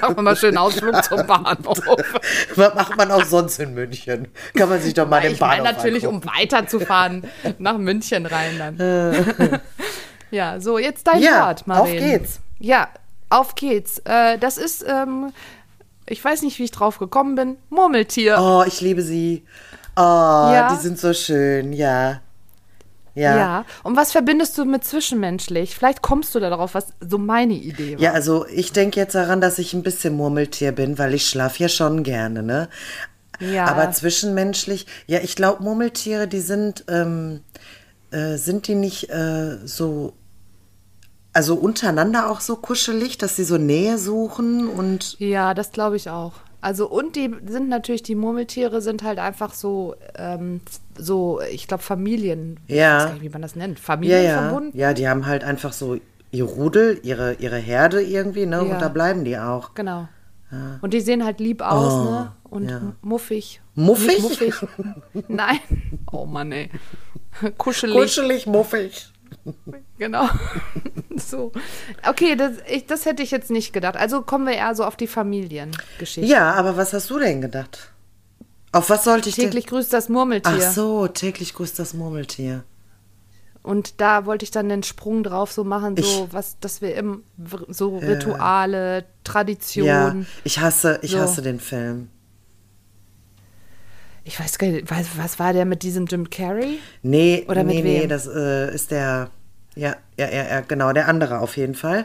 Machen 0.00 0.16
wir 0.16 0.22
mal 0.22 0.36
schön 0.36 0.56
Ausflug 0.56 1.04
zum 1.04 1.24
Bahnhof. 1.24 1.78
Was 2.56 2.74
macht 2.74 2.96
man 2.96 3.12
auch 3.12 3.24
sonst 3.24 3.60
in 3.60 3.74
München? 3.74 4.26
Kann 4.56 4.68
man 4.68 4.80
sich 4.80 4.92
doch 4.92 5.08
mal 5.08 5.20
den 5.20 5.32
ich 5.32 5.38
Bahnhof 5.38 5.62
meine 5.62 5.76
natürlich, 5.76 6.04
angucken. 6.04 6.26
um 6.26 6.34
weiterzufahren 6.34 7.24
nach 7.58 7.78
München 7.78 8.26
rein 8.26 8.58
dann. 8.58 9.60
ja, 10.30 10.60
so, 10.60 10.78
jetzt 10.78 11.06
dein 11.06 11.22
ja, 11.22 11.46
Wort, 11.46 11.66
Marien. 11.66 11.96
auf 11.96 12.10
geht's. 12.10 12.40
Ja, 12.58 12.88
auf 13.30 13.54
geht's. 13.54 13.98
Äh, 14.04 14.38
das 14.38 14.58
ist, 14.58 14.84
ähm, 14.88 15.32
ich 16.06 16.24
weiß 16.24 16.42
nicht, 16.42 16.58
wie 16.58 16.64
ich 16.64 16.70
drauf 16.70 16.98
gekommen 16.98 17.34
bin, 17.34 17.56
Murmeltier. 17.70 18.38
Oh, 18.40 18.64
ich 18.66 18.80
liebe 18.80 19.02
sie. 19.02 19.44
Oh, 19.96 20.00
ja. 20.00 20.74
die 20.74 20.82
sind 20.82 20.98
so 20.98 21.12
schön, 21.12 21.72
ja. 21.72 22.20
Ja. 23.16 23.36
ja. 23.36 23.64
Und 23.82 23.96
was 23.96 24.12
verbindest 24.12 24.58
du 24.58 24.66
mit 24.66 24.84
zwischenmenschlich? 24.84 25.74
Vielleicht 25.74 26.02
kommst 26.02 26.34
du 26.34 26.40
da 26.40 26.50
darauf, 26.50 26.74
was 26.74 26.88
so 27.00 27.16
meine 27.16 27.54
Idee 27.54 27.94
war. 27.94 28.02
Ja, 28.02 28.12
also 28.12 28.46
ich 28.46 28.72
denke 28.72 29.00
jetzt 29.00 29.14
daran, 29.14 29.40
dass 29.40 29.58
ich 29.58 29.72
ein 29.72 29.82
bisschen 29.82 30.14
Murmeltier 30.14 30.72
bin, 30.72 30.98
weil 30.98 31.14
ich 31.14 31.26
schlafe 31.26 31.62
ja 31.62 31.68
schon 31.70 32.02
gerne, 32.02 32.42
ne? 32.42 32.68
Ja. 33.40 33.66
Aber 33.66 33.90
zwischenmenschlich, 33.90 34.86
ja, 35.06 35.20
ich 35.20 35.34
glaube, 35.34 35.62
Murmeltiere, 35.62 36.28
die 36.28 36.40
sind, 36.40 36.84
ähm, 36.88 37.40
äh, 38.10 38.36
sind 38.36 38.68
die 38.68 38.74
nicht 38.74 39.10
äh, 39.10 39.58
so, 39.64 40.14
also 41.32 41.54
untereinander 41.54 42.30
auch 42.30 42.40
so 42.40 42.56
kuschelig, 42.56 43.18
dass 43.18 43.36
sie 43.36 43.44
so 43.44 43.58
Nähe 43.58 43.98
suchen 43.98 44.68
und. 44.68 45.18
Ja, 45.18 45.54
das 45.54 45.72
glaube 45.72 45.96
ich 45.96 46.10
auch. 46.10 46.32
Also 46.60 46.88
und 46.88 47.14
die 47.16 47.30
sind 47.46 47.68
natürlich, 47.68 48.02
die 48.02 48.14
Murmeltiere 48.14 48.80
sind 48.80 49.02
halt 49.02 49.18
einfach 49.18 49.54
so, 49.54 49.94
ähm, 50.16 50.60
so, 50.96 51.40
ich 51.52 51.68
glaube, 51.68 51.82
Familien. 51.82 52.58
Ja. 52.66 52.98
Ich 52.98 53.04
weiß 53.04 53.12
nicht, 53.14 53.22
wie 53.22 53.28
man 53.28 53.42
das 53.42 53.54
nennt. 53.54 53.78
Familienverbunden. 53.78 54.72
Ja, 54.72 54.80
ja. 54.80 54.88
ja, 54.88 54.94
die 54.94 55.08
haben 55.08 55.26
halt 55.26 55.44
einfach 55.44 55.72
so 55.72 55.98
ihr 56.32 56.44
Rudel, 56.44 56.98
ihre, 57.02 57.34
ihre 57.34 57.56
Herde 57.56 58.02
irgendwie, 58.02 58.46
ne? 58.46 58.56
Ja. 58.56 58.62
Und 58.62 58.80
da 58.80 58.88
bleiben 58.88 59.24
die 59.24 59.38
auch. 59.38 59.74
Genau. 59.74 60.08
Ja. 60.50 60.78
Und 60.80 60.94
die 60.94 61.00
sehen 61.00 61.24
halt 61.24 61.40
lieb 61.40 61.60
aus, 61.60 61.92
oh, 61.92 62.04
ne? 62.04 62.32
Und 62.44 62.68
ja. 62.68 62.80
muffig. 63.02 63.60
Muffig? 63.74 64.22
muffig. 64.22 64.54
Nein. 65.28 65.58
Oh 66.12 66.24
Mann, 66.24 66.52
ey. 66.52 66.70
Kuschelig. 67.58 67.96
Kuschelig, 67.96 68.46
muffig. 68.46 69.10
Genau. 69.98 70.28
so. 71.16 71.52
Okay, 72.08 72.36
das, 72.36 72.52
ich, 72.68 72.86
das 72.86 73.06
hätte 73.06 73.22
ich 73.22 73.30
jetzt 73.30 73.50
nicht 73.50 73.72
gedacht. 73.72 73.96
Also 73.96 74.22
kommen 74.22 74.46
wir 74.46 74.54
eher 74.54 74.74
so 74.74 74.84
auf 74.84 74.96
die 74.96 75.06
Familiengeschichte. 75.06 76.30
Ja, 76.30 76.52
aber 76.54 76.76
was 76.76 76.92
hast 76.92 77.10
du 77.10 77.18
denn 77.18 77.40
gedacht? 77.40 77.90
Auf 78.72 78.90
was 78.90 79.04
sollte 79.04 79.28
ich 79.28 79.34
Täglich 79.34 79.64
denn? 79.64 79.70
grüßt 79.70 79.92
das 79.92 80.08
Murmeltier. 80.08 80.58
Ach 80.58 80.72
so, 80.72 81.08
täglich 81.08 81.54
grüßt 81.54 81.78
das 81.78 81.94
Murmeltier. 81.94 82.64
Und 83.66 84.00
da 84.00 84.26
wollte 84.26 84.44
ich 84.44 84.52
dann 84.52 84.68
den 84.68 84.84
Sprung 84.84 85.24
drauf 85.24 85.50
so 85.50 85.64
machen, 85.64 85.96
so 85.96 86.02
ich, 86.02 86.32
was, 86.32 86.56
dass 86.60 86.80
wir 86.80 86.94
im 86.94 87.24
so 87.66 87.98
Rituale, 87.98 88.98
äh, 88.98 89.02
Traditionen. 89.24 90.20
Ja, 90.20 90.26
ich 90.44 90.60
hasse, 90.60 91.00
ich 91.02 91.10
so. 91.10 91.18
hasse 91.18 91.42
den 91.42 91.58
Film. 91.58 92.08
Ich 94.22 94.38
weiß 94.38 94.58
gar 94.58 94.68
nicht, 94.68 94.88
was, 94.88 95.18
was 95.18 95.40
war 95.40 95.52
der 95.52 95.64
mit 95.64 95.82
diesem 95.82 96.06
Jim 96.06 96.30
Carrey? 96.30 96.78
Nee, 97.02 97.44
Oder 97.48 97.64
nee, 97.64 97.82
nee, 97.82 98.06
das 98.06 98.28
äh, 98.28 98.72
ist 98.72 98.92
der, 98.92 99.30
ja, 99.74 99.96
ja, 100.16 100.28
ja, 100.28 100.44
ja, 100.48 100.60
genau, 100.60 100.92
der 100.92 101.08
andere 101.08 101.40
auf 101.40 101.56
jeden 101.56 101.74
Fall. 101.74 102.04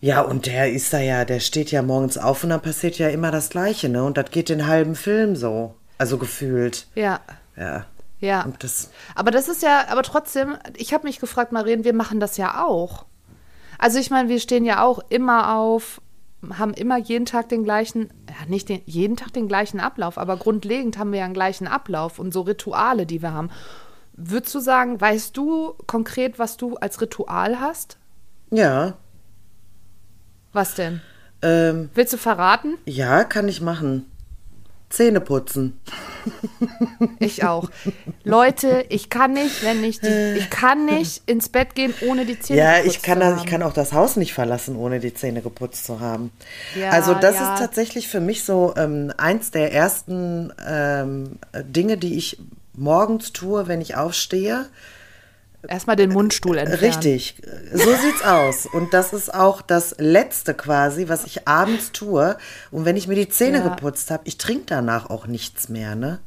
Ja, 0.00 0.22
und 0.22 0.46
der 0.46 0.72
ist 0.72 0.92
da 0.92 0.98
ja, 0.98 1.24
der 1.24 1.38
steht 1.38 1.70
ja 1.70 1.82
morgens 1.82 2.18
auf 2.18 2.42
und 2.42 2.50
dann 2.50 2.60
passiert 2.60 2.98
ja 2.98 3.08
immer 3.08 3.30
das 3.30 3.50
Gleiche, 3.50 3.88
ne? 3.88 4.02
Und 4.02 4.16
das 4.16 4.32
geht 4.32 4.48
den 4.48 4.66
halben 4.66 4.96
Film 4.96 5.36
so. 5.36 5.76
Also 5.96 6.18
gefühlt. 6.18 6.88
Ja. 6.96 7.20
Ja. 7.56 7.86
Ja. 8.20 8.46
Das 8.58 8.90
aber 9.14 9.30
das 9.30 9.48
ist 9.48 9.62
ja, 9.62 9.86
aber 9.88 10.02
trotzdem, 10.02 10.56
ich 10.76 10.92
habe 10.92 11.06
mich 11.06 11.20
gefragt, 11.20 11.52
Marien, 11.52 11.84
wir 11.84 11.94
machen 11.94 12.20
das 12.20 12.36
ja 12.36 12.64
auch. 12.64 13.06
Also 13.78 13.98
ich 13.98 14.10
meine, 14.10 14.28
wir 14.28 14.40
stehen 14.40 14.64
ja 14.64 14.82
auch 14.82 15.00
immer 15.08 15.56
auf 15.56 16.00
haben 16.56 16.72
immer 16.74 16.98
jeden 16.98 17.26
Tag 17.26 17.48
den 17.48 17.64
gleichen, 17.64 18.10
ja, 18.28 18.46
nicht 18.48 18.68
den, 18.68 18.80
jeden 18.86 19.16
Tag 19.16 19.32
den 19.32 19.48
gleichen 19.48 19.80
Ablauf, 19.80 20.18
aber 20.18 20.36
grundlegend 20.36 20.98
haben 20.98 21.12
wir 21.12 21.20
ja 21.20 21.24
einen 21.24 21.34
gleichen 21.34 21.66
Ablauf 21.66 22.18
und 22.18 22.32
so 22.32 22.42
Rituale, 22.42 23.06
die 23.06 23.22
wir 23.22 23.32
haben. 23.32 23.50
Würdest 24.12 24.54
du 24.54 24.60
sagen, 24.60 25.00
weißt 25.00 25.36
du 25.36 25.74
konkret, 25.86 26.38
was 26.38 26.56
du 26.56 26.76
als 26.76 27.00
Ritual 27.00 27.60
hast? 27.60 27.98
Ja. 28.50 28.94
Was 30.52 30.74
denn? 30.74 31.00
Ähm, 31.42 31.90
Willst 31.94 32.12
du 32.12 32.18
verraten? 32.18 32.74
Ja, 32.84 33.24
kann 33.24 33.48
ich 33.48 33.60
machen. 33.60 34.06
Zähne 34.90 35.20
putzen. 35.20 35.78
Ich 37.18 37.44
auch. 37.44 37.70
Leute, 38.24 38.84
ich 38.88 39.10
kann 39.10 39.32
nicht, 39.32 39.62
wenn 39.62 39.84
ich 39.84 40.00
die, 40.00 40.36
ich 40.38 40.50
kann 40.50 40.86
nicht 40.86 41.22
ins 41.26 41.48
Bett 41.48 41.74
gehen, 41.74 41.92
ohne 42.06 42.24
die 42.24 42.38
Zähne 42.38 42.60
ja, 42.60 42.76
geputzt 42.78 42.96
ich 42.96 43.02
kann 43.02 43.18
zu 43.18 43.20
das, 43.20 43.30
haben. 43.30 43.38
ich 43.38 43.50
kann 43.50 43.62
auch 43.62 43.72
das 43.72 43.92
Haus 43.92 44.16
nicht 44.16 44.34
verlassen, 44.34 44.76
ohne 44.76 45.00
die 45.00 45.12
Zähne 45.14 45.42
geputzt 45.42 45.84
zu 45.84 46.00
haben. 46.00 46.32
Ja, 46.78 46.90
also 46.90 47.14
das 47.14 47.36
ja. 47.36 47.54
ist 47.54 47.60
tatsächlich 47.60 48.08
für 48.08 48.20
mich 48.20 48.44
so 48.44 48.74
ähm, 48.76 49.12
eins 49.16 49.50
der 49.50 49.72
ersten 49.72 50.52
ähm, 50.66 51.38
Dinge, 51.64 51.98
die 51.98 52.16
ich 52.16 52.38
morgens 52.74 53.32
tue, 53.32 53.68
wenn 53.68 53.80
ich 53.80 53.96
aufstehe. 53.96 54.66
Erstmal 55.66 55.96
den 55.96 56.10
Mundstuhl 56.10 56.56
entfernen. 56.56 56.84
Richtig, 56.84 57.34
so 57.72 57.92
sieht's 57.94 58.22
aus. 58.22 58.66
Und 58.66 58.94
das 58.94 59.12
ist 59.12 59.34
auch 59.34 59.60
das 59.60 59.96
Letzte 59.98 60.54
quasi, 60.54 61.08
was 61.08 61.24
ich 61.24 61.48
abends 61.48 61.90
tue. 61.90 62.36
Und 62.70 62.84
wenn 62.84 62.96
ich 62.96 63.08
mir 63.08 63.16
die 63.16 63.28
Zähne 63.28 63.58
ja. 63.58 63.68
geputzt 63.68 64.10
habe, 64.12 64.22
ich 64.26 64.38
trinke 64.38 64.66
danach 64.66 65.10
auch 65.10 65.26
nichts 65.26 65.68
mehr, 65.68 65.96
ne? 65.96 66.20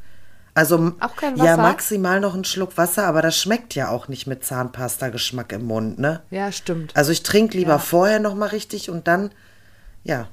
Also 0.54 0.94
auch 1.00 1.16
kein 1.16 1.36
Wasser? 1.36 1.46
ja, 1.46 1.58
maximal 1.58 2.20
noch 2.20 2.34
einen 2.34 2.44
Schluck 2.44 2.78
Wasser, 2.78 3.06
aber 3.06 3.22
das 3.22 3.38
schmeckt 3.38 3.74
ja 3.74 3.90
auch 3.90 4.10
nicht 4.10 4.28
mit 4.28 4.44
Zahnpasta-Geschmack 4.44 5.54
im 5.54 5.66
Mund, 5.66 5.98
ne? 5.98 6.22
Ja, 6.30 6.52
stimmt. 6.52 6.96
Also 6.96 7.14
ich 7.14 7.24
trinke 7.24 7.58
lieber 7.58 7.72
ja. 7.72 7.80
vorher 7.80 8.20
noch 8.20 8.36
mal 8.36 8.50
richtig 8.50 8.90
und 8.90 9.08
dann, 9.08 9.32
ja. 10.04 10.28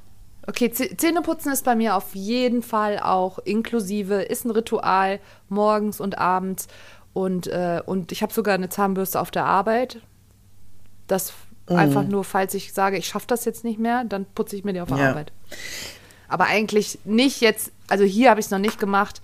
Okay, 0.49 0.73
Zähneputzen 0.73 1.53
ist 1.53 1.65
bei 1.65 1.77
mir 1.77 1.95
auf 1.95 2.15
jeden 2.15 2.63
Fall 2.63 2.99
auch 2.99 3.39
inklusive, 3.39 4.23
ist 4.23 4.45
ein 4.45 4.51
Ritual 4.51 5.21
morgens 5.49 6.01
und 6.01 6.19
abends. 6.19 6.67
Und, 7.19 7.49
äh, 7.49 7.83
und 7.85 8.13
ich 8.13 8.23
habe 8.23 8.33
sogar 8.33 8.55
eine 8.55 8.69
Zahnbürste 8.69 9.21
auf 9.21 9.33
der 9.33 9.45
Arbeit. 9.45 10.01
Das 11.09 11.33
mhm. 11.69 11.75
einfach 11.75 12.05
nur, 12.05 12.23
falls 12.23 12.55
ich 12.55 12.73
sage, 12.73 12.97
ich 12.97 13.09
schaffe 13.09 13.27
das 13.27 13.45
jetzt 13.45 13.65
nicht 13.65 13.81
mehr, 13.81 14.05
dann 14.05 14.25
putze 14.25 14.55
ich 14.55 14.63
mir 14.63 14.73
die 14.73 14.81
auf 14.81 14.87
der 14.89 14.99
ja. 14.99 15.09
Arbeit. 15.09 15.33
Aber 16.29 16.45
eigentlich 16.45 17.01
nicht 17.05 17.41
jetzt, 17.41 17.73
also 17.89 18.05
hier 18.05 18.31
habe 18.31 18.39
ich 18.39 18.47
es 18.47 18.53
noch 18.53 18.61
nicht 18.61 18.79
gemacht, 18.79 19.21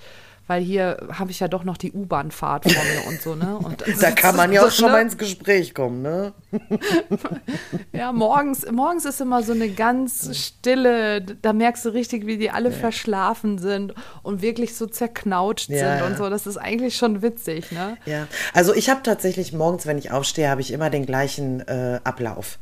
weil 0.46 0.62
hier 0.62 1.08
habe 1.10 1.30
ich 1.30 1.40
ja 1.40 1.48
doch 1.48 1.64
noch 1.64 1.78
die 1.78 1.92
U-Bahn-Fahrt 1.92 2.70
vor 2.70 2.82
mir 2.84 3.08
und 3.08 3.22
so, 3.22 3.34
ne? 3.34 3.56
Und 3.56 3.82
da 4.00 4.10
kann 4.10 4.36
man 4.36 4.52
ja 4.52 4.66
auch 4.66 4.70
schon 4.70 4.86
ne? 4.86 4.92
mal 4.92 5.02
ins 5.02 5.16
Gespräch 5.16 5.74
kommen, 5.74 6.02
ne? 6.02 6.34
ja, 7.92 8.12
morgens, 8.12 8.70
morgens 8.70 9.06
ist 9.06 9.22
immer 9.22 9.42
so 9.42 9.52
eine 9.52 9.70
ganz 9.70 10.36
stille, 10.36 11.22
da 11.22 11.54
merkst 11.54 11.86
du 11.86 11.90
richtig, 11.90 12.26
wie 12.26 12.36
die 12.36 12.50
alle 12.50 12.70
ja. 12.70 12.76
verschlafen 12.76 13.58
sind 13.58 13.94
und 14.22 14.42
wirklich 14.42 14.76
so 14.76 14.86
zerknautscht 14.86 15.70
ja. 15.70 15.98
sind 15.98 16.06
und 16.06 16.18
so. 16.18 16.28
Das 16.28 16.46
ist 16.46 16.58
eigentlich 16.58 16.96
schon 16.96 17.22
witzig, 17.22 17.72
ne? 17.72 17.96
Ja, 18.04 18.26
also 18.52 18.74
ich 18.74 18.90
habe 18.90 19.02
tatsächlich 19.02 19.54
morgens, 19.54 19.86
wenn 19.86 19.96
ich 19.96 20.10
aufstehe, 20.10 20.50
habe 20.50 20.60
ich 20.60 20.72
immer 20.72 20.90
den 20.90 21.06
gleichen 21.06 21.60
äh, 21.66 22.00
Ablauf. 22.04 22.58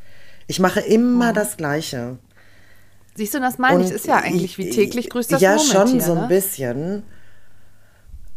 Ich 0.46 0.60
mache 0.60 0.80
immer 0.80 1.30
oh. 1.30 1.34
das 1.34 1.56
Gleiche. 1.56 2.18
Siehst 3.14 3.34
du, 3.34 3.40
das 3.40 3.58
meine 3.58 3.84
ich, 3.84 3.90
ist 3.90 4.06
ja 4.06 4.16
eigentlich 4.16 4.56
wie 4.56 4.70
täglich 4.70 5.10
grüßt 5.10 5.32
das 5.32 5.40
Ja, 5.40 5.56
Murmeltier, 5.56 5.80
schon 5.80 6.00
so 6.00 6.12
ein 6.12 6.20
ne? 6.22 6.28
bisschen. 6.28 7.02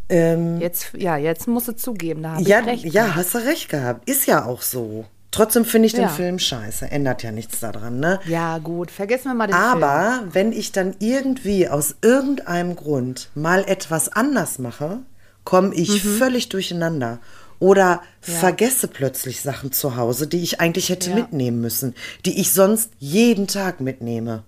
Ähm, 0.09 0.61
jetzt, 0.61 0.93
ja, 0.95 1.17
jetzt 1.17 1.47
musst 1.47 1.67
du 1.67 1.75
zugeben, 1.75 2.23
da 2.23 2.33
habe 2.33 2.43
ja, 2.43 2.59
ich 2.59 2.65
recht. 2.67 2.85
Ja, 2.85 3.15
hast 3.15 3.33
du 3.33 3.39
recht 3.39 3.69
gehabt. 3.69 4.09
Ist 4.09 4.27
ja 4.27 4.45
auch 4.45 4.61
so. 4.61 5.05
Trotzdem 5.31 5.65
finde 5.65 5.87
ich 5.87 5.93
den 5.93 6.03
ja. 6.03 6.07
Film 6.07 6.39
scheiße. 6.39 6.89
Ändert 6.91 7.21
ja 7.21 7.31
nichts 7.31 7.59
daran, 7.59 7.99
ne? 7.99 8.21
Ja, 8.25 8.57
gut. 8.59 8.89
Vergessen 8.89 9.25
wir 9.25 9.33
mal 9.33 9.47
den 9.47 9.55
Aber 9.55 10.19
Film. 10.19 10.33
wenn 10.33 10.51
ich 10.53 10.71
dann 10.71 10.95
irgendwie 10.99 11.67
aus 11.67 11.95
irgendeinem 12.01 12.77
Grund 12.77 13.31
mal 13.35 13.65
etwas 13.67 14.07
anders 14.07 14.59
mache, 14.59 14.99
komme 15.43 15.75
ich 15.75 16.05
mhm. 16.05 16.17
völlig 16.17 16.47
durcheinander. 16.47 17.19
Oder 17.59 18.01
ja. 18.25 18.33
vergesse 18.33 18.87
plötzlich 18.87 19.41
Sachen 19.41 19.73
zu 19.73 19.97
Hause, 19.97 20.27
die 20.27 20.41
ich 20.41 20.61
eigentlich 20.61 20.89
hätte 20.89 21.09
ja. 21.09 21.15
mitnehmen 21.17 21.59
müssen, 21.59 21.95
die 22.25 22.39
ich 22.39 22.53
sonst 22.53 22.91
jeden 22.99 23.47
Tag 23.47 23.81
mitnehme. 23.81 24.43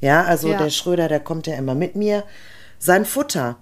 Ja, 0.00 0.22
also 0.22 0.48
der 0.48 0.70
Schröder, 0.70 1.08
der 1.08 1.20
kommt 1.20 1.48
ja 1.48 1.56
immer 1.56 1.74
mit 1.74 1.96
mir. 1.96 2.22
Sein 2.78 3.04
Futter. 3.04 3.56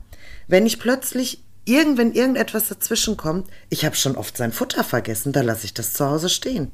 Wenn 0.49 0.67
ich 0.67 0.79
plötzlich 0.79 1.43
irgendwann 1.65 2.13
irgendetwas 2.13 2.69
dazwischen 2.69 3.17
kommt, 3.17 3.49
ich 3.69 3.85
habe 3.85 3.97
schon 3.97 4.17
oft 4.17 4.37
sein 4.37 4.53
Futter 4.53 4.85
vergessen, 4.85 5.33
da 5.33 5.43
lasse 5.43 5.67
ich 5.67 5.75
das 5.75 5.93
zu 5.93 6.07
Hause 6.07 6.29
stehen. 6.29 6.71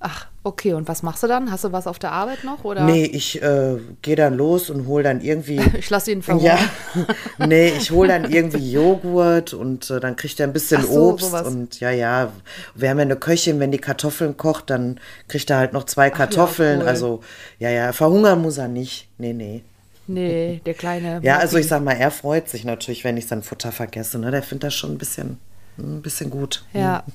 Ach, 0.00 0.26
okay. 0.44 0.74
Und 0.74 0.86
was 0.86 1.02
machst 1.02 1.24
du 1.24 1.26
dann? 1.26 1.50
Hast 1.50 1.64
du 1.64 1.72
was 1.72 1.88
auf 1.88 1.98
der 1.98 2.12
Arbeit 2.12 2.44
noch? 2.44 2.62
Oder? 2.62 2.84
Nee, 2.84 3.04
ich 3.04 3.42
äh, 3.42 3.78
gehe 4.00 4.14
dann 4.14 4.34
los 4.34 4.70
und 4.70 4.86
hole 4.86 5.02
dann 5.02 5.20
irgendwie. 5.20 5.60
ich 5.78 5.90
lasse 5.90 6.12
ihn 6.12 6.22
verhungern. 6.22 6.58
Ja. 6.94 7.46
nee, 7.46 7.70
ich 7.70 7.90
hole 7.90 8.08
dann 8.08 8.30
irgendwie 8.30 8.70
Joghurt 8.70 9.54
und 9.54 9.90
äh, 9.90 9.98
dann 9.98 10.14
kriegt 10.14 10.38
er 10.38 10.46
ein 10.46 10.52
bisschen 10.52 10.82
so, 10.82 11.10
Obst. 11.10 11.26
Sowas. 11.26 11.46
Und 11.48 11.80
ja, 11.80 11.90
ja. 11.90 12.32
Wir 12.76 12.90
haben 12.90 12.98
ja 12.98 13.02
eine 13.02 13.16
Köchin, 13.16 13.58
wenn 13.58 13.72
die 13.72 13.78
Kartoffeln 13.78 14.36
kocht, 14.36 14.70
dann 14.70 15.00
kriegt 15.26 15.50
er 15.50 15.58
halt 15.58 15.72
noch 15.72 15.84
zwei 15.84 16.10
Kartoffeln. 16.10 16.80
Ach, 16.82 16.84
ja, 16.84 16.84
cool. 16.84 16.88
Also, 16.88 17.20
ja, 17.58 17.70
ja, 17.70 17.92
verhungern 17.92 18.40
muss 18.40 18.58
er 18.58 18.68
nicht. 18.68 19.08
Nee, 19.18 19.32
nee. 19.32 19.64
Nee, 20.08 20.60
der 20.64 20.74
kleine. 20.74 21.20
ja, 21.22 21.38
also 21.38 21.58
ich 21.58 21.68
sag 21.68 21.82
mal, 21.84 21.92
er 21.92 22.10
freut 22.10 22.48
sich 22.48 22.64
natürlich, 22.64 23.04
wenn 23.04 23.16
ich 23.16 23.26
sein 23.26 23.42
Futter 23.42 23.72
vergesse. 23.72 24.18
Ne? 24.18 24.30
Der 24.30 24.42
findet 24.42 24.64
das 24.64 24.74
schon 24.74 24.92
ein 24.92 24.98
bisschen, 24.98 25.38
ein 25.78 26.02
bisschen 26.02 26.30
gut. 26.30 26.64
Ja. 26.72 27.04
Hm. 27.04 27.12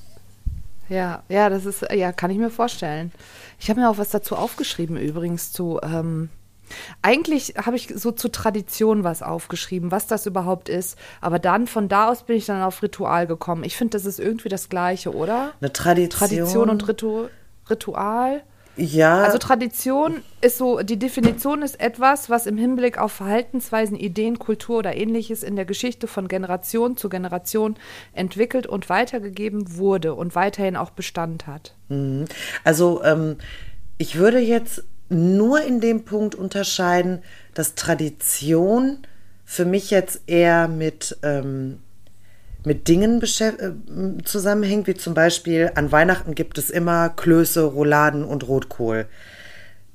Ja, 0.89 1.23
ja, 1.29 1.49
das 1.49 1.65
ist, 1.65 1.85
ja, 1.91 2.11
kann 2.11 2.29
ich 2.29 2.37
mir 2.37 2.49
vorstellen. 2.49 3.11
Ich 3.59 3.69
habe 3.69 3.79
mir 3.79 3.89
auch 3.89 3.97
was 3.97 4.09
dazu 4.09 4.35
aufgeschrieben, 4.35 4.97
übrigens 4.97 5.51
zu. 5.51 5.79
Ähm, 5.81 6.29
eigentlich 7.01 7.55
habe 7.57 7.75
ich 7.75 7.91
so 7.95 8.11
zu 8.11 8.29
Tradition 8.29 9.03
was 9.03 9.21
aufgeschrieben, 9.21 9.91
was 9.91 10.07
das 10.07 10.25
überhaupt 10.25 10.69
ist. 10.69 10.97
Aber 11.21 11.39
dann 11.39 11.67
von 11.67 11.87
da 11.87 12.09
aus 12.09 12.23
bin 12.23 12.37
ich 12.37 12.45
dann 12.45 12.61
auf 12.61 12.81
Ritual 12.83 13.27
gekommen. 13.27 13.63
Ich 13.63 13.75
finde, 13.75 13.97
das 13.97 14.05
ist 14.05 14.19
irgendwie 14.19 14.49
das 14.49 14.69
Gleiche, 14.69 15.13
oder? 15.15 15.53
Eine 15.61 15.73
Tradition. 15.73 16.29
Tradition 16.29 16.69
und 16.69 16.87
Ritu 16.87 17.27
Ritual. 17.69 18.43
Ja. 18.75 19.23
Also 19.23 19.37
Tradition 19.37 20.21
ist 20.41 20.57
so, 20.57 20.79
die 20.81 20.97
Definition 20.97 21.61
ist 21.61 21.79
etwas, 21.79 22.29
was 22.29 22.47
im 22.47 22.57
Hinblick 22.57 22.97
auf 22.97 23.11
Verhaltensweisen, 23.11 23.95
Ideen, 23.95 24.39
Kultur 24.39 24.79
oder 24.79 24.95
ähnliches 24.95 25.43
in 25.43 25.55
der 25.55 25.65
Geschichte 25.65 26.07
von 26.07 26.27
Generation 26.27 26.97
zu 26.97 27.09
Generation 27.09 27.75
entwickelt 28.13 28.65
und 28.65 28.89
weitergegeben 28.89 29.77
wurde 29.77 30.15
und 30.15 30.35
weiterhin 30.35 30.75
auch 30.75 30.89
Bestand 30.89 31.45
hat. 31.45 31.75
Mhm. 31.89 32.25
Also 32.63 33.03
ähm, 33.03 33.37
ich 33.97 34.17
würde 34.17 34.39
jetzt 34.39 34.83
nur 35.09 35.61
in 35.61 35.79
dem 35.79 36.03
Punkt 36.03 36.33
unterscheiden, 36.33 37.21
dass 37.53 37.75
Tradition 37.75 39.05
für 39.45 39.65
mich 39.65 39.91
jetzt 39.91 40.21
eher 40.25 40.67
mit 40.67 41.17
ähm, 41.21 41.79
mit 42.65 42.87
Dingen 42.87 43.21
äh, 43.21 44.23
zusammenhängt, 44.23 44.87
wie 44.87 44.93
zum 44.93 45.13
Beispiel 45.13 45.71
an 45.75 45.91
Weihnachten 45.91 46.35
gibt 46.35 46.57
es 46.57 46.69
immer 46.69 47.09
Klöße, 47.09 47.63
Rouladen 47.63 48.23
und 48.23 48.47
Rotkohl. 48.47 49.07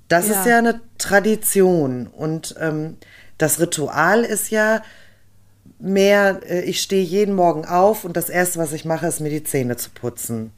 Das 0.08 0.28
ja. 0.28 0.38
ist 0.38 0.46
ja 0.46 0.58
eine 0.58 0.80
Tradition 0.98 2.06
und 2.06 2.54
ähm, 2.60 2.96
das 3.36 3.60
Ritual 3.60 4.24
ist 4.24 4.50
ja 4.50 4.82
mehr, 5.78 6.40
äh, 6.48 6.62
ich 6.62 6.80
stehe 6.82 7.02
jeden 7.02 7.34
Morgen 7.34 7.64
auf 7.64 8.04
und 8.04 8.16
das 8.16 8.28
Erste, 8.28 8.58
was 8.58 8.72
ich 8.72 8.84
mache, 8.84 9.06
ist 9.06 9.20
mir 9.20 9.30
die 9.30 9.44
Zähne 9.44 9.76
zu 9.76 9.90
putzen. 9.90 10.52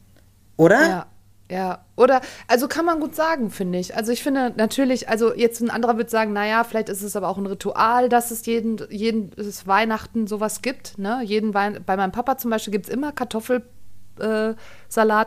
Oder? 0.57 0.81
Ja. 0.81 1.07
Ja, 1.50 1.85
oder, 1.97 2.21
also 2.47 2.69
kann 2.69 2.85
man 2.85 3.00
gut 3.00 3.16
sagen, 3.16 3.50
finde 3.50 3.80
ich. 3.80 3.97
Also 3.97 4.12
ich 4.12 4.23
finde 4.23 4.52
natürlich, 4.57 5.09
also 5.09 5.35
jetzt 5.35 5.61
ein 5.61 5.69
anderer 5.69 5.99
wird 5.99 6.09
sagen, 6.09 6.33
naja, 6.33 6.62
vielleicht 6.62 6.88
ist 6.88 7.02
es 7.02 7.16
aber 7.16 7.28
auch 7.28 7.38
ein 7.38 7.47
Ritual, 7.47 8.09
dass 8.09 8.30
es 8.30 8.47
jeden, 8.47 8.80
jeden 8.88 9.33
es 9.37 9.66
Weihnachten 9.66 10.28
sowas 10.28 10.62
gibt. 10.62 10.97
Ne? 10.97 11.23
Jeden 11.25 11.52
Wein 11.52 11.83
bei 11.85 11.97
meinem 11.97 12.12
Papa 12.12 12.38
zum 12.38 12.52
Beispiel 12.52 12.71
gibt 12.71 12.87
es 12.87 12.95
immer 12.95 13.11
Kartoffelsalat 13.11 13.66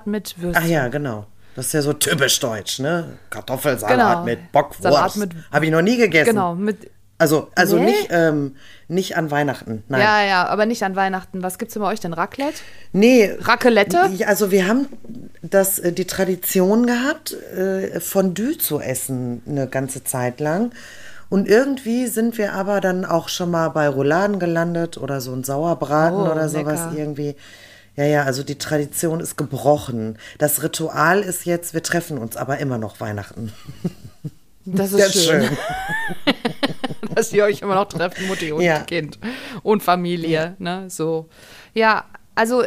äh, 0.07 0.09
mit 0.09 0.41
Würstchen. 0.41 0.63
Ach 0.63 0.69
ja, 0.69 0.87
genau. 0.87 1.25
Das 1.55 1.67
ist 1.67 1.73
ja 1.73 1.81
so 1.81 1.93
typisch 1.93 2.39
deutsch, 2.39 2.79
ne? 2.79 3.17
Kartoffelsalat 3.29 3.97
genau. 3.97 4.23
mit 4.23 4.51
Bockwurst. 4.51 5.19
Habe 5.51 5.65
ich 5.65 5.71
noch 5.71 5.83
nie 5.83 5.97
gegessen. 5.97 6.29
Genau, 6.31 6.55
mit 6.55 6.89
also, 7.23 7.47
also 7.55 7.77
nee? 7.77 7.85
nicht, 7.85 8.07
ähm, 8.09 8.55
nicht 8.89 9.15
an 9.15 9.31
Weihnachten, 9.31 9.83
nein. 9.87 10.01
Ja, 10.01 10.25
ja, 10.25 10.47
aber 10.47 10.65
nicht 10.65 10.83
an 10.83 10.97
Weihnachten. 10.97 11.41
Was 11.41 11.57
gibt 11.57 11.71
es 11.71 11.79
bei 11.79 11.85
euch 11.85 12.01
denn? 12.01 12.11
Raclette? 12.11 12.59
Nee. 12.91 13.31
Raclette? 13.39 14.09
Also 14.27 14.51
wir 14.51 14.67
haben 14.67 14.87
das, 15.41 15.79
äh, 15.79 15.93
die 15.93 16.05
Tradition 16.05 16.85
gehabt, 16.85 17.31
äh, 17.31 18.01
Fondue 18.01 18.57
zu 18.57 18.81
essen 18.81 19.41
eine 19.47 19.67
ganze 19.67 20.03
Zeit 20.03 20.41
lang. 20.41 20.73
Und 21.29 21.47
irgendwie 21.47 22.07
sind 22.07 22.37
wir 22.37 22.51
aber 22.51 22.81
dann 22.81 23.05
auch 23.05 23.29
schon 23.29 23.51
mal 23.51 23.69
bei 23.69 23.87
Rouladen 23.87 24.37
gelandet 24.37 24.97
oder 24.97 25.21
so 25.21 25.31
ein 25.31 25.45
Sauerbraten 25.45 26.19
oh, 26.19 26.29
oder 26.29 26.49
sowas 26.49 26.81
lecker. 26.91 26.97
irgendwie. 26.97 27.35
Ja, 27.95 28.03
ja, 28.03 28.23
also 28.23 28.43
die 28.43 28.57
Tradition 28.57 29.21
ist 29.21 29.37
gebrochen. 29.37 30.17
Das 30.39 30.61
Ritual 30.61 31.21
ist 31.21 31.45
jetzt, 31.45 31.73
wir 31.73 31.83
treffen 31.83 32.17
uns 32.17 32.35
aber 32.35 32.57
immer 32.57 32.77
noch 32.77 32.99
Weihnachten. 32.99 33.53
Das 34.65 34.91
ist 34.91 34.99
das 34.99 35.23
schön. 35.23 35.43
schön. 35.43 35.57
Dass 37.15 37.31
ihr 37.31 37.43
euch 37.43 37.61
immer 37.61 37.75
noch 37.75 37.85
trefft, 37.85 38.19
Mutti 38.27 38.51
und 38.51 38.61
ja. 38.61 38.79
Kind 38.79 39.19
und 39.61 39.83
Familie. 39.83 40.29
Ja. 40.29 40.55
Ne? 40.57 40.89
So. 40.89 41.29
Ja, 41.73 42.05
also 42.35 42.63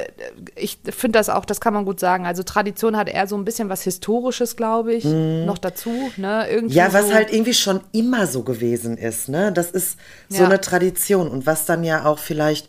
ich 0.55 0.79
finde 0.85 1.19
das 1.19 1.29
auch, 1.29 1.45
das 1.45 1.61
kann 1.61 1.75
man 1.75 1.85
gut 1.85 1.99
sagen. 1.99 2.27
Also 2.27 2.45
Tradition 2.45 2.97
hat 2.97 3.09
eher 3.09 3.27
so 3.27 3.37
ein 3.37 3.45
bisschen 3.45 3.69
was 3.69 3.83
Historisches, 3.83 4.57
glaube 4.57 4.95
ich, 4.95 5.05
mm. 5.05 5.45
noch 5.45 5.59
dazu. 5.59 6.13
Ne? 6.17 6.47
Irgendwie 6.49 6.77
ja, 6.77 6.93
was 6.93 7.09
so 7.09 7.15
halt 7.15 7.33
irgendwie 7.33 7.55
schon 7.55 7.81
immer 7.93 8.29
so 8.29 8.43
gewesen 8.45 8.97
ist. 8.97 9.29
Ne? 9.29 9.53
Das 9.53 9.73
ist 9.73 9.99
so 10.29 10.43
ja. 10.43 10.45
eine 10.45 10.61
Tradition 10.61 11.29
und 11.29 11.47
was 11.47 11.67
dann 11.67 11.83
ja 11.83 12.05
auch 12.05 12.21
vielleicht 12.21 12.69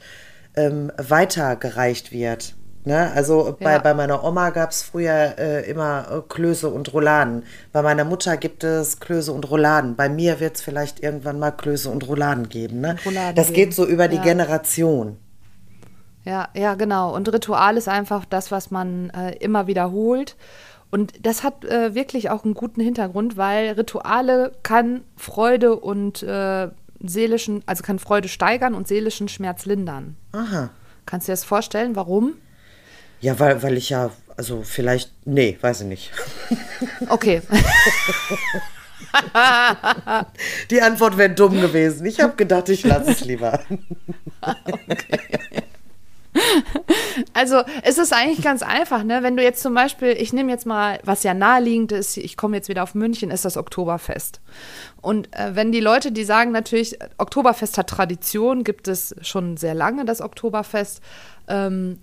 ähm, 0.56 0.92
weitergereicht 0.98 2.12
wird. 2.12 2.56
Ne? 2.88 3.12
Also 3.14 3.56
bei, 3.60 3.74
ja. 3.74 3.80
bei 3.80 3.94
meiner 3.94 4.24
Oma 4.24 4.50
gab 4.52 4.72
es 4.72 4.82
früher 4.82 5.38
äh, 5.38 5.70
immer 5.70 6.08
äh, 6.10 6.22
Klöße 6.28 6.70
und 6.70 6.94
Rouladen. 6.94 7.44
Bei 7.74 7.82
meiner 7.82 8.06
Mutter 8.06 8.38
gibt 8.38 8.64
es 8.64 9.02
Klöße 9.02 9.34
und 9.34 9.52
Rouladen. 9.52 9.98
Bei 9.98 10.08
mir 10.08 10.40
wird 10.40 10.56
es 10.56 10.62
vielleicht 10.62 11.04
irgendwann 11.04 11.38
mal 11.38 11.52
Klöße 11.52 11.90
und 11.90 12.08
Rouladen 12.08 12.48
geben. 12.48 12.80
Ne? 12.80 12.96
Rouladen 13.06 13.36
das 13.36 13.48
geben. 13.48 13.56
geht 13.56 13.74
so 13.74 13.86
über 13.86 14.08
die 14.08 14.20
Generation. 14.20 15.18
Ja, 16.24 16.48
ja, 16.56 16.76
genau. 16.76 17.14
Und 17.14 17.32
Ritual 17.32 17.76
ist 17.76 17.90
einfach 17.90 18.24
das, 18.24 18.52
was 18.52 18.72
man 18.72 19.10
äh, 19.10 19.36
immer 19.36 19.68
wiederholt. 19.68 20.38
Und 20.90 21.26
das 21.26 21.44
hat 21.44 21.66
äh, 21.66 21.94
wirklich 21.94 22.30
auch 22.30 22.46
einen 22.46 22.54
guten 22.54 22.80
Hintergrund, 22.80 23.36
weil 23.36 23.72
Rituale 23.72 24.54
kann 24.64 25.04
Freude 25.18 25.76
und 25.76 26.24
äh, 26.24 26.70
seelischen, 27.04 27.64
also 27.66 27.84
kann 27.84 28.00
Freude 28.00 28.30
steigern 28.30 28.76
und 28.76 28.88
seelischen 28.88 29.28
Schmerz 29.28 29.66
lindern. 29.66 30.16
Aha. 30.32 30.70
Kannst 31.06 31.28
du 31.28 31.32
dir 31.32 31.34
das 31.34 31.44
vorstellen, 31.44 31.98
warum? 31.98 32.36
Ja, 33.22 33.40
weil, 33.40 33.64
weil 33.64 33.78
ich 33.78 33.90
ja, 33.90 34.12
also 34.36 34.62
vielleicht, 34.64 35.12
nee, 35.26 35.58
weiß 35.60 35.82
ich 35.82 35.88
nicht. 35.88 36.12
Okay. 37.10 37.42
Die 40.70 40.82
Antwort 40.82 41.18
wäre 41.18 41.30
dumm 41.30 41.62
gewesen. 41.62 42.06
Ich 42.06 42.20
habe 42.20 42.36
gedacht, 42.36 42.70
ich 42.70 42.84
lasse 42.84 43.12
es 43.12 43.24
lieber. 43.24 43.60
okay. 44.42 45.64
Also 47.34 47.62
es 47.84 47.98
ist 47.98 48.14
eigentlich 48.14 48.44
ganz 48.44 48.62
einfach, 48.64 49.04
ne? 49.04 49.24
Wenn 49.24 49.38
du 49.38 49.44
jetzt 49.44 49.62
zum 49.62 49.74
Beispiel, 49.74 50.10
ich 50.10 50.34
nehme 50.34 50.52
jetzt 50.52 50.66
mal, 50.66 51.00
was 51.04 51.24
ja 51.24 51.34
naheliegend 51.34 51.92
ist, 51.92 52.18
ich 52.18 52.38
komme 52.38 52.58
jetzt 52.58 52.70
wieder 52.70 52.84
auf 52.84 52.96
München, 52.96 53.32
ist 53.32 53.46
das 53.46 53.58
Oktoberfest. 53.58 54.42
Und 55.02 55.34
äh, 55.36 55.56
wenn 55.56 55.72
die 55.72 55.80
Leute, 55.80 56.12
die 56.12 56.24
sagen 56.24 56.52
natürlich, 56.52 56.98
Oktoberfest 57.18 57.78
hat 57.78 57.90
Tradition, 57.90 58.64
gibt 58.64 58.88
es 58.88 59.16
schon 59.22 59.58
sehr 59.58 59.74
lange 59.74 60.06
das 60.06 60.22
Oktoberfest, 60.22 61.02
ähm, 61.48 62.00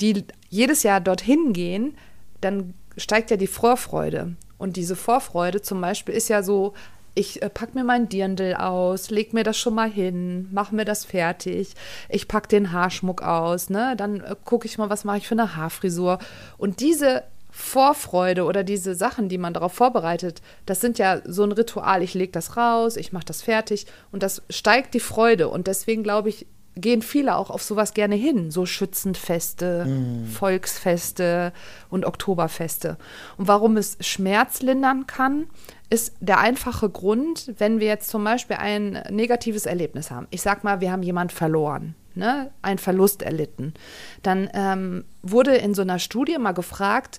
die 0.00 0.24
jedes 0.52 0.82
Jahr 0.82 1.00
dorthin 1.00 1.54
gehen, 1.54 1.96
dann 2.42 2.74
steigt 2.98 3.30
ja 3.30 3.38
die 3.38 3.46
Vorfreude. 3.46 4.36
Und 4.58 4.76
diese 4.76 4.96
Vorfreude 4.96 5.62
zum 5.62 5.80
Beispiel 5.80 6.14
ist 6.14 6.28
ja 6.28 6.42
so, 6.42 6.74
ich 7.14 7.40
äh, 7.40 7.48
pack 7.48 7.74
mir 7.74 7.84
mein 7.84 8.10
Dirndl 8.10 8.54
aus, 8.54 9.10
leg 9.10 9.32
mir 9.32 9.44
das 9.44 9.56
schon 9.56 9.74
mal 9.74 9.90
hin, 9.90 10.48
mach 10.52 10.70
mir 10.70 10.84
das 10.84 11.06
fertig, 11.06 11.74
ich 12.10 12.28
pack 12.28 12.50
den 12.50 12.70
Haarschmuck 12.70 13.22
aus, 13.22 13.70
ne? 13.70 13.94
Dann 13.96 14.20
äh, 14.20 14.36
gucke 14.44 14.66
ich 14.66 14.76
mal, 14.76 14.90
was 14.90 15.04
mache 15.04 15.18
ich 15.18 15.26
für 15.26 15.34
eine 15.34 15.56
Haarfrisur. 15.56 16.18
Und 16.58 16.80
diese 16.80 17.24
Vorfreude 17.50 18.44
oder 18.44 18.62
diese 18.62 18.94
Sachen, 18.94 19.30
die 19.30 19.38
man 19.38 19.54
darauf 19.54 19.72
vorbereitet, 19.72 20.42
das 20.66 20.80
sind 20.82 20.98
ja 20.98 21.22
so 21.24 21.44
ein 21.44 21.52
Ritual. 21.52 22.02
Ich 22.02 22.12
lege 22.12 22.32
das 22.32 22.58
raus, 22.58 22.96
ich 22.96 23.12
mache 23.12 23.26
das 23.26 23.40
fertig 23.40 23.86
und 24.10 24.22
das 24.22 24.42
steigt 24.50 24.92
die 24.92 25.00
Freude. 25.00 25.48
Und 25.48 25.66
deswegen 25.66 26.02
glaube 26.02 26.28
ich, 26.28 26.46
gehen 26.76 27.02
viele 27.02 27.36
auch 27.36 27.50
auf 27.50 27.62
sowas 27.62 27.94
gerne 27.94 28.14
hin, 28.14 28.50
so 28.50 28.66
Schützenfeste, 28.66 29.84
mm. 29.84 30.26
Volksfeste 30.26 31.52
und 31.90 32.04
Oktoberfeste. 32.04 32.96
Und 33.36 33.48
warum 33.48 33.76
es 33.76 33.96
Schmerz 34.00 34.62
lindern 34.62 35.06
kann, 35.06 35.48
ist 35.90 36.14
der 36.20 36.38
einfache 36.38 36.88
Grund, 36.88 37.52
wenn 37.58 37.80
wir 37.80 37.88
jetzt 37.88 38.08
zum 38.08 38.24
Beispiel 38.24 38.56
ein 38.56 39.02
negatives 39.10 39.66
Erlebnis 39.66 40.10
haben. 40.10 40.26
Ich 40.30 40.40
sag 40.40 40.64
mal, 40.64 40.80
wir 40.80 40.90
haben 40.90 41.02
jemand 41.02 41.32
verloren 41.32 41.94
ne, 42.14 42.50
einen 42.62 42.78
Verlust 42.78 43.22
erlitten. 43.22 43.74
Dann 44.22 44.48
ähm, 44.54 45.04
wurde 45.22 45.56
in 45.56 45.74
so 45.74 45.82
einer 45.82 45.98
Studie 45.98 46.36
mal 46.38 46.52
gefragt, 46.52 47.18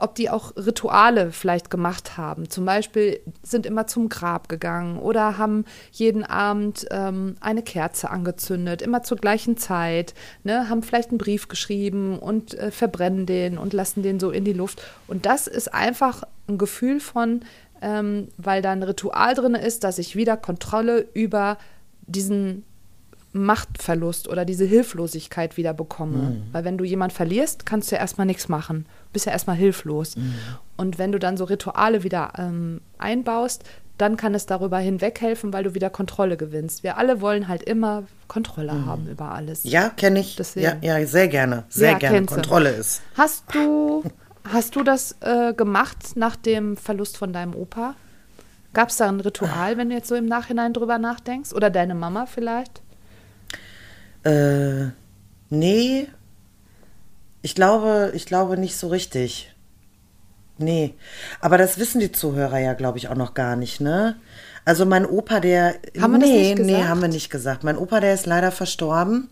ob 0.00 0.14
die 0.14 0.30
auch 0.30 0.56
Rituale 0.56 1.32
vielleicht 1.32 1.70
gemacht 1.70 2.16
haben. 2.16 2.48
Zum 2.48 2.64
Beispiel 2.64 3.20
sind 3.42 3.66
immer 3.66 3.86
zum 3.86 4.08
Grab 4.08 4.48
gegangen 4.48 4.98
oder 4.98 5.38
haben 5.38 5.64
jeden 5.90 6.24
Abend 6.24 6.86
ähm, 6.90 7.36
eine 7.40 7.62
Kerze 7.62 8.10
angezündet, 8.10 8.82
immer 8.82 9.02
zur 9.02 9.18
gleichen 9.18 9.56
Zeit, 9.56 10.14
ne, 10.44 10.68
haben 10.68 10.82
vielleicht 10.82 11.10
einen 11.10 11.18
Brief 11.18 11.48
geschrieben 11.48 12.18
und 12.18 12.54
äh, 12.54 12.70
verbrennen 12.70 13.26
den 13.26 13.58
und 13.58 13.72
lassen 13.72 14.02
den 14.02 14.18
so 14.18 14.30
in 14.30 14.44
die 14.44 14.52
Luft. 14.52 14.82
Und 15.06 15.26
das 15.26 15.46
ist 15.46 15.72
einfach 15.72 16.22
ein 16.48 16.58
Gefühl 16.58 17.00
von, 17.00 17.40
ähm, 17.82 18.28
weil 18.36 18.62
da 18.62 18.72
ein 18.72 18.82
Ritual 18.82 19.34
drin 19.34 19.54
ist, 19.54 19.84
dass 19.84 19.98
ich 19.98 20.16
wieder 20.16 20.36
Kontrolle 20.36 21.06
über 21.12 21.58
diesen 22.06 22.64
Machtverlust 23.32 24.28
oder 24.28 24.44
diese 24.44 24.64
Hilflosigkeit 24.64 25.56
wieder 25.56 25.72
bekomme. 25.72 26.18
Mhm. 26.18 26.42
Weil 26.52 26.64
wenn 26.64 26.78
du 26.78 26.84
jemanden 26.84 27.14
verlierst, 27.14 27.64
kannst 27.64 27.90
du 27.90 27.96
ja 27.96 28.00
erstmal 28.00 28.26
nichts 28.26 28.48
machen. 28.48 28.84
Du 28.84 29.12
bist 29.14 29.26
ja 29.26 29.32
erstmal 29.32 29.56
hilflos. 29.56 30.16
Mhm. 30.16 30.34
Und 30.76 30.98
wenn 30.98 31.12
du 31.12 31.18
dann 31.18 31.36
so 31.36 31.44
Rituale 31.44 32.02
wieder 32.04 32.32
ähm, 32.38 32.80
einbaust, 32.98 33.64
dann 33.98 34.16
kann 34.16 34.34
es 34.34 34.46
darüber 34.46 34.78
hinweghelfen, 34.78 35.52
weil 35.52 35.64
du 35.64 35.74
wieder 35.74 35.88
Kontrolle 35.88 36.36
gewinnst. 36.36 36.82
Wir 36.82 36.98
alle 36.98 37.20
wollen 37.20 37.48
halt 37.48 37.62
immer 37.62 38.04
Kontrolle 38.28 38.72
mhm. 38.72 38.86
haben 38.86 39.06
über 39.06 39.32
alles. 39.32 39.64
Ja, 39.64 39.90
kenne 39.90 40.20
ich. 40.20 40.36
Ja, 40.56 40.76
ja, 40.80 41.06
sehr 41.06 41.28
gerne. 41.28 41.64
Sehr 41.68 41.92
ja, 41.92 41.98
gerne. 41.98 42.26
Kontrolle 42.26 42.70
ist. 42.70 43.02
Hast 43.16 43.44
du, 43.54 44.02
hast 44.44 44.76
du 44.76 44.82
das 44.82 45.16
äh, 45.20 45.54
gemacht 45.54 46.16
nach 46.16 46.36
dem 46.36 46.76
Verlust 46.76 47.16
von 47.16 47.32
deinem 47.32 47.54
Opa? 47.54 47.94
Gab 48.74 48.88
es 48.88 48.96
da 48.96 49.08
ein 49.08 49.20
Ritual, 49.20 49.76
wenn 49.76 49.90
du 49.90 49.94
jetzt 49.94 50.08
so 50.08 50.14
im 50.14 50.26
Nachhinein 50.26 50.72
drüber 50.72 50.98
nachdenkst? 50.98 51.52
Oder 51.52 51.70
deine 51.70 51.94
Mama 51.94 52.26
vielleicht? 52.26 52.82
Äh, 54.24 54.90
nee. 55.50 56.08
Ich 57.42 57.54
glaube, 57.54 58.12
ich 58.14 58.26
glaube 58.26 58.56
nicht 58.56 58.76
so 58.76 58.88
richtig. 58.88 59.52
Nee. 60.58 60.94
Aber 61.40 61.58
das 61.58 61.78
wissen 61.78 62.00
die 62.00 62.12
Zuhörer 62.12 62.58
ja, 62.58 62.74
glaube 62.74 62.98
ich, 62.98 63.08
auch 63.08 63.16
noch 63.16 63.34
gar 63.34 63.56
nicht, 63.56 63.80
ne? 63.80 64.16
Also 64.64 64.86
mein 64.86 65.06
Opa, 65.06 65.40
der. 65.40 65.74
Haben 66.00 66.12
wir 66.12 66.18
nee, 66.18 66.26
das 66.26 66.30
nicht 66.30 66.56
gesagt? 66.56 66.78
Nee, 66.78 66.84
haben 66.84 67.00
wir 67.00 67.08
nicht 67.08 67.30
gesagt. 67.30 67.64
Mein 67.64 67.76
Opa, 67.76 68.00
der 68.00 68.14
ist 68.14 68.26
leider 68.26 68.52
verstorben 68.52 69.28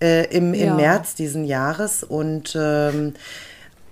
äh, 0.00 0.26
im, 0.34 0.52
im 0.52 0.60
ja. 0.60 0.74
März 0.74 1.14
diesen 1.14 1.44
Jahres 1.44 2.04
und 2.04 2.56
ähm, 2.58 3.14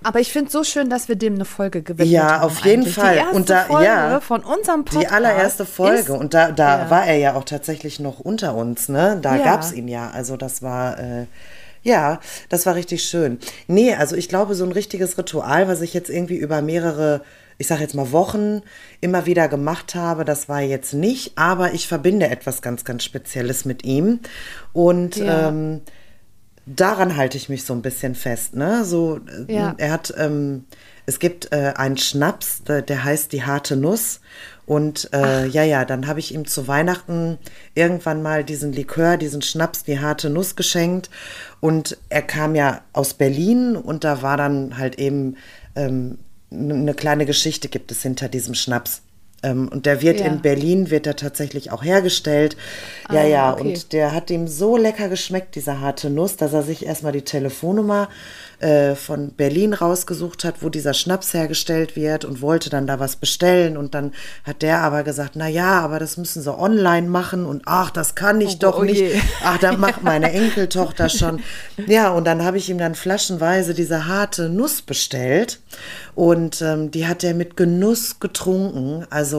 aber 0.07 0.21
ich 0.21 0.31
finde 0.31 0.47
es 0.47 0.53
so 0.53 0.63
schön, 0.63 0.89
dass 0.89 1.09
wir 1.09 1.17
dem 1.17 1.35
eine 1.35 1.45
Folge 1.45 1.83
gewidmet 1.83 2.07
ja, 2.07 2.23
haben. 2.23 2.41
Ja, 2.43 2.43
auf 2.43 2.65
jeden 2.65 2.83
eigentlich. 2.83 2.95
Fall. 2.95 3.25
Und 3.33 3.51
da, 3.51 3.65
Folge 3.65 3.85
ja, 3.87 4.21
von 4.21 4.45
unserem 4.45 4.85
Podcast. 4.85 5.05
Die 5.05 5.09
allererste 5.09 5.67
Folge. 5.67 6.13
und 6.13 6.33
da, 6.33 6.53
da 6.53 6.85
ja. 6.85 6.91
war 6.91 7.07
er 7.07 7.17
ja 7.17 7.35
auch 7.35 7.43
tatsächlich 7.43 7.99
noch 7.99 8.21
unter 8.21 8.55
uns, 8.55 8.89
ne? 8.89 9.19
Da 9.21 9.35
ja. 9.35 9.43
gab 9.43 9.63
es 9.63 9.73
ihn 9.73 9.89
ja. 9.89 10.09
Also 10.11 10.37
das 10.37 10.63
war. 10.63 11.01
Äh, 11.01 11.27
ja, 11.83 12.21
das 12.49 12.67
war 12.67 12.77
richtig 12.77 13.03
schön. 13.03 13.41
Nee, 13.67 13.95
also 13.95 14.15
ich 14.15 14.29
glaube, 14.29 14.55
so 14.55 14.65
ein 14.65 14.71
richtiges 14.71 15.19
Ritual, 15.19 15.67
was 15.67 15.81
ich 15.81 15.93
jetzt 15.93 16.09
irgendwie 16.09 16.37
über 16.37 16.63
mehrere, 16.63 17.23
ich 17.59 17.67
sage 17.67 17.83
jetzt 17.83 17.97
mal 17.97 18.13
Wochen 18.13 18.63
immer 19.01 19.27
wieder 19.27 19.49
gemacht 19.49 19.97
habe, 19.97 20.25
das 20.25 20.49
war 20.49 20.61
jetzt 20.61 20.95
nicht, 20.95 21.37
aber 21.37 21.75
ich 21.75 21.89
verbinde 21.89 22.29
etwas 22.29 22.63
ganz, 22.63 22.85
ganz 22.85 23.03
Spezielles 23.03 23.65
mit 23.65 23.85
ihm. 23.85 24.21
Und 24.73 25.17
ja. 25.17 25.49
ähm, 25.49 25.81
daran 26.67 27.17
halte 27.17 27.37
ich 27.37 27.49
mich 27.49 27.65
so 27.65 27.73
ein 27.73 27.83
bisschen 27.83 28.15
fest. 28.15 28.55
Ne? 28.55 28.85
So, 28.85 29.21
äh, 29.49 29.53
ja. 29.53 29.75
er 29.79 29.93
hat, 29.93 30.13
ähm, 30.19 30.65
es 31.07 31.21
gibt 31.21 31.53
äh, 31.53 31.73
einen 31.77 31.97
Schnaps, 31.97 32.65
der, 32.65 32.83
der, 32.83 33.05
heißt 33.05 33.33
die 33.33 33.45
harte 33.45 33.77
Nuss. 33.77 34.21
Und 34.67 35.09
äh, 35.13 35.47
ja, 35.47 35.63
ja, 35.63 35.85
dann 35.85 36.09
habe 36.09 36.19
ich 36.19 36.35
ihm 36.35 36.45
zu 36.45 36.67
Weihnachten 36.67 37.39
irgendwann 37.75 38.21
mal 38.21 38.43
diesen 38.43 38.73
Likör, 38.73 39.17
diesen 39.17 39.41
Schnaps, 39.41 39.85
die 39.85 40.01
harte 40.01 40.29
Nuss 40.29 40.57
geschenkt. 40.57 41.09
Und 41.61 41.97
er 42.09 42.23
kam 42.23 42.57
ja 42.57 42.83
aus 42.93 43.15
Berlin 43.15 43.77
und 43.77 44.03
da 44.03 44.23
war 44.23 44.37
dann 44.37 44.77
halt 44.77 44.99
eben 44.99 45.37
ähm, 45.77 46.19
eine 46.51 46.95
kleine 46.95 47.27
Geschichte 47.27 47.69
gibt 47.69 47.93
es 47.93 48.03
hinter 48.03 48.29
diesem 48.29 48.55
Schnaps. 48.55 49.03
Ähm, 49.47 49.69
und 49.69 49.87
der 49.87 50.03
wird 50.03 50.21
ja. 50.21 50.27
in 50.27 50.41
Berlin, 50.41 50.91
wird 50.91 51.07
er 51.07 51.17
tatsächlich 51.17 51.71
auch 51.71 51.85
hergestellt. 51.85 52.57
Ja, 53.11 53.21
ah, 53.21 53.27
ja, 53.27 53.53
okay. 53.53 53.63
und 53.63 53.93
der 53.93 54.13
hat 54.13 54.31
ihm 54.31 54.49
so 54.49 54.77
lecker 54.77 55.09
geschmeckt, 55.09 55.55
dieser 55.55 55.81
harte 55.81 56.11
Nuss, 56.11 56.37
dass 56.37 56.53
er 56.53 56.63
sich 56.63 56.85
erstmal 56.85 57.13
die 57.13 57.23
Telefonnummer 57.23 58.09
äh, 58.59 58.95
von 58.95 59.33
Berlin 59.33 59.75
rausgesucht 59.75 60.43
hat, 60.45 60.63
wo 60.63 60.71
dieser 60.71 60.95
Schnaps 60.95 61.35
hergestellt 61.35 61.95
wird 61.95 62.25
und 62.25 62.41
wollte 62.41 62.71
dann 62.71 62.87
da 62.87 62.99
was 62.99 63.17
bestellen. 63.17 63.77
Und 63.77 63.95
dann 63.95 64.13
hat 64.45 64.63
der 64.63 64.81
aber 64.81 65.03
gesagt, 65.03 65.33
na 65.35 65.47
ja, 65.47 65.81
aber 65.81 65.99
das 65.99 66.17
müssen 66.17 66.43
sie 66.43 66.59
online 66.59 67.07
machen 67.07 67.45
und 67.45 67.63
ach, 67.67 67.91
das 67.91 68.15
kann 68.15 68.41
ich 68.41 68.55
oh, 68.55 68.61
doch 68.61 68.79
oh 68.79 68.85
nicht. 68.85 69.01
Je. 69.01 69.21
Ach, 69.45 69.59
da 69.59 69.77
macht 69.77 70.03
meine 70.03 70.33
Enkeltochter 70.37 71.09
schon. 71.09 71.41
Ja, 71.87 72.11
und 72.11 72.27
dann 72.27 72.45
habe 72.45 72.57
ich 72.57 72.71
ihm 72.71 72.79
dann 72.79 72.95
flaschenweise 72.95 73.75
diese 73.75 74.07
harte 74.07 74.49
Nuss 74.49 74.81
bestellt 74.81 75.61
und 76.15 76.63
ähm, 76.63 76.91
die 76.91 77.07
hat 77.07 77.23
er 77.25 77.35
mit 77.35 77.59
Genuss 77.59 78.21
getrunken. 78.21 79.07
Also 79.11 79.36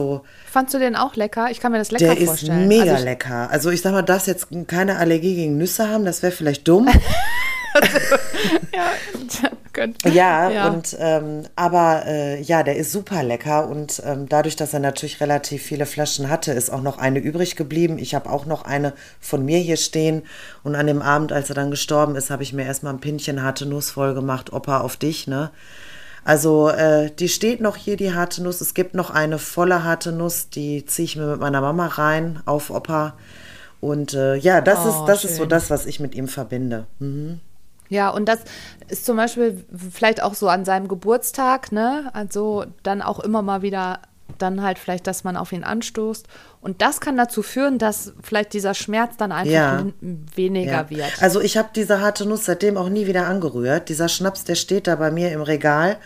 Fandst 0.50 0.74
du 0.74 0.78
den 0.78 0.96
auch 0.96 1.16
lecker? 1.16 1.50
Ich 1.50 1.60
kann 1.60 1.72
mir 1.72 1.78
das 1.78 1.90
lecker 1.90 2.14
der 2.14 2.26
vorstellen. 2.26 2.68
Der 2.68 2.78
ist 2.78 2.84
mega 2.84 2.92
also 2.92 3.04
lecker. 3.04 3.50
Also 3.50 3.70
ich 3.70 3.82
sag 3.82 3.92
mal, 3.92 4.02
darfst 4.02 4.26
jetzt 4.26 4.48
keine 4.66 4.96
Allergie 4.96 5.34
gegen 5.34 5.58
Nüsse 5.58 5.88
haben, 5.88 6.04
das 6.04 6.22
wäre 6.22 6.32
vielleicht 6.32 6.66
dumm. 6.66 6.88
ja, 8.72 10.10
ja, 10.10 10.50
ja, 10.50 10.68
und 10.68 10.96
ähm, 10.98 11.44
aber 11.56 12.04
äh, 12.06 12.40
ja, 12.42 12.62
der 12.62 12.76
ist 12.76 12.92
super 12.92 13.22
lecker 13.22 13.68
und 13.68 14.02
ähm, 14.04 14.28
dadurch, 14.28 14.56
dass 14.56 14.74
er 14.74 14.80
natürlich 14.80 15.20
relativ 15.20 15.62
viele 15.62 15.86
Flaschen 15.86 16.28
hatte, 16.28 16.52
ist 16.52 16.70
auch 16.70 16.80
noch 16.80 16.98
eine 16.98 17.18
übrig 17.18 17.56
geblieben. 17.56 17.98
Ich 17.98 18.14
habe 18.14 18.30
auch 18.30 18.46
noch 18.46 18.62
eine 18.62 18.94
von 19.20 19.44
mir 19.44 19.58
hier 19.58 19.76
stehen 19.76 20.22
und 20.62 20.74
an 20.74 20.86
dem 20.86 21.02
Abend, 21.02 21.32
als 21.32 21.48
er 21.48 21.54
dann 21.54 21.70
gestorben 21.70 22.16
ist, 22.16 22.30
habe 22.30 22.42
ich 22.42 22.52
mir 22.52 22.64
erstmal 22.64 22.94
ein 22.94 23.00
Pinchen 23.00 23.42
harte 23.42 23.66
Nuss 23.66 23.90
voll 23.90 24.14
gemacht, 24.14 24.52
Opa 24.52 24.80
auf 24.80 24.96
dich, 24.96 25.26
ne? 25.26 25.50
Also 26.28 26.68
äh, 26.68 27.10
die 27.10 27.30
steht 27.30 27.62
noch 27.62 27.76
hier, 27.76 27.96
die 27.96 28.12
harte 28.12 28.42
Nuss. 28.42 28.60
Es 28.60 28.74
gibt 28.74 28.92
noch 28.92 29.08
eine 29.08 29.38
volle 29.38 29.82
harte 29.82 30.12
Nuss, 30.12 30.50
die 30.50 30.84
ziehe 30.84 31.06
ich 31.06 31.16
mir 31.16 31.24
mit 31.24 31.40
meiner 31.40 31.62
Mama 31.62 31.86
rein 31.86 32.42
auf 32.44 32.68
Opa. 32.68 33.14
Und 33.80 34.12
äh, 34.12 34.34
ja, 34.34 34.60
das, 34.60 34.80
oh, 34.84 34.90
ist, 34.90 35.04
das 35.06 35.24
ist 35.24 35.36
so 35.36 35.46
das, 35.46 35.70
was 35.70 35.86
ich 35.86 36.00
mit 36.00 36.14
ihm 36.14 36.28
verbinde. 36.28 36.86
Mhm. 36.98 37.40
Ja, 37.88 38.10
und 38.10 38.28
das 38.28 38.40
ist 38.88 39.06
zum 39.06 39.16
Beispiel 39.16 39.64
vielleicht 39.90 40.22
auch 40.22 40.34
so 40.34 40.50
an 40.50 40.66
seinem 40.66 40.88
Geburtstag, 40.88 41.72
ne? 41.72 42.10
Also 42.12 42.66
dann 42.82 43.00
auch 43.00 43.20
immer 43.20 43.40
mal 43.40 43.62
wieder 43.62 44.00
dann 44.36 44.62
halt 44.62 44.78
vielleicht, 44.78 45.06
dass 45.06 45.24
man 45.24 45.36
auf 45.36 45.52
ihn 45.52 45.64
anstoßt. 45.64 46.26
Und 46.60 46.82
das 46.82 47.00
kann 47.00 47.16
dazu 47.16 47.42
führen, 47.42 47.78
dass 47.78 48.12
vielleicht 48.22 48.52
dieser 48.52 48.74
Schmerz 48.74 49.16
dann 49.16 49.32
einfach 49.32 49.52
ja. 49.52 49.86
weniger 50.00 50.72
ja. 50.72 50.90
wird. 50.90 51.22
Also 51.22 51.40
ich 51.40 51.56
habe 51.56 51.68
diese 51.74 52.00
harte 52.00 52.26
Nuss 52.26 52.44
seitdem 52.44 52.76
auch 52.76 52.88
nie 52.88 53.06
wieder 53.06 53.26
angerührt. 53.26 53.88
Dieser 53.88 54.08
Schnaps, 54.08 54.44
der 54.44 54.54
steht 54.54 54.86
da 54.86 54.96
bei 54.96 55.10
mir 55.10 55.32
im 55.32 55.40
Regal. 55.40 55.96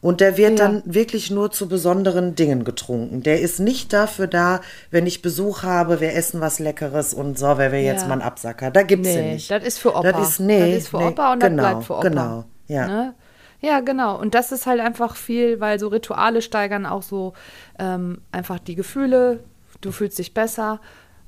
Und 0.00 0.20
der 0.20 0.36
wird 0.36 0.60
ja. 0.60 0.68
dann 0.68 0.82
wirklich 0.84 1.30
nur 1.30 1.50
zu 1.50 1.68
besonderen 1.68 2.36
Dingen 2.36 2.62
getrunken. 2.62 3.24
Der 3.24 3.40
ist 3.40 3.58
nicht 3.58 3.92
dafür 3.92 4.28
da, 4.28 4.60
wenn 4.92 5.06
ich 5.06 5.22
Besuch 5.22 5.64
habe, 5.64 6.00
wir 6.00 6.14
essen 6.14 6.40
was 6.40 6.60
Leckeres 6.60 7.14
und 7.14 7.36
so, 7.36 7.58
wer 7.58 7.72
wir 7.72 7.80
ja. 7.80 7.92
jetzt 7.92 8.06
mal 8.06 8.12
einen 8.12 8.22
Absacker. 8.22 8.70
Da 8.70 8.82
gibt's 8.82 9.08
nee, 9.08 9.16
den 9.16 9.32
nicht. 9.34 9.50
Das 9.50 9.64
ist 9.64 9.78
für 9.78 9.96
Opa. 9.96 10.12
Das 10.12 10.28
ist, 10.28 10.40
nee, 10.40 10.72
das 10.72 10.84
ist 10.84 10.88
für 10.88 10.98
nee, 10.98 11.06
Opa 11.06 11.32
und 11.32 11.40
genau, 11.40 11.62
das 11.62 11.72
bleibt 11.72 11.84
für 11.84 11.94
Opa. 11.94 12.08
Genau, 12.08 12.44
ja. 12.68 12.86
Ne? 12.86 13.14
Ja, 13.60 13.80
genau. 13.80 14.18
Und 14.18 14.34
das 14.34 14.52
ist 14.52 14.66
halt 14.66 14.80
einfach 14.80 15.16
viel, 15.16 15.60
weil 15.60 15.78
so 15.80 15.88
Rituale 15.88 16.42
steigern 16.42 16.86
auch 16.86 17.02
so 17.02 17.34
ähm, 17.78 18.20
einfach 18.30 18.58
die 18.58 18.76
Gefühle. 18.76 19.40
Du 19.80 19.90
fühlst 19.90 20.18
dich 20.18 20.32
besser. 20.32 20.80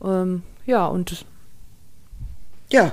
Ähm, 0.03 0.43
ja, 0.65 0.87
und 0.87 1.25
ja. 2.71 2.93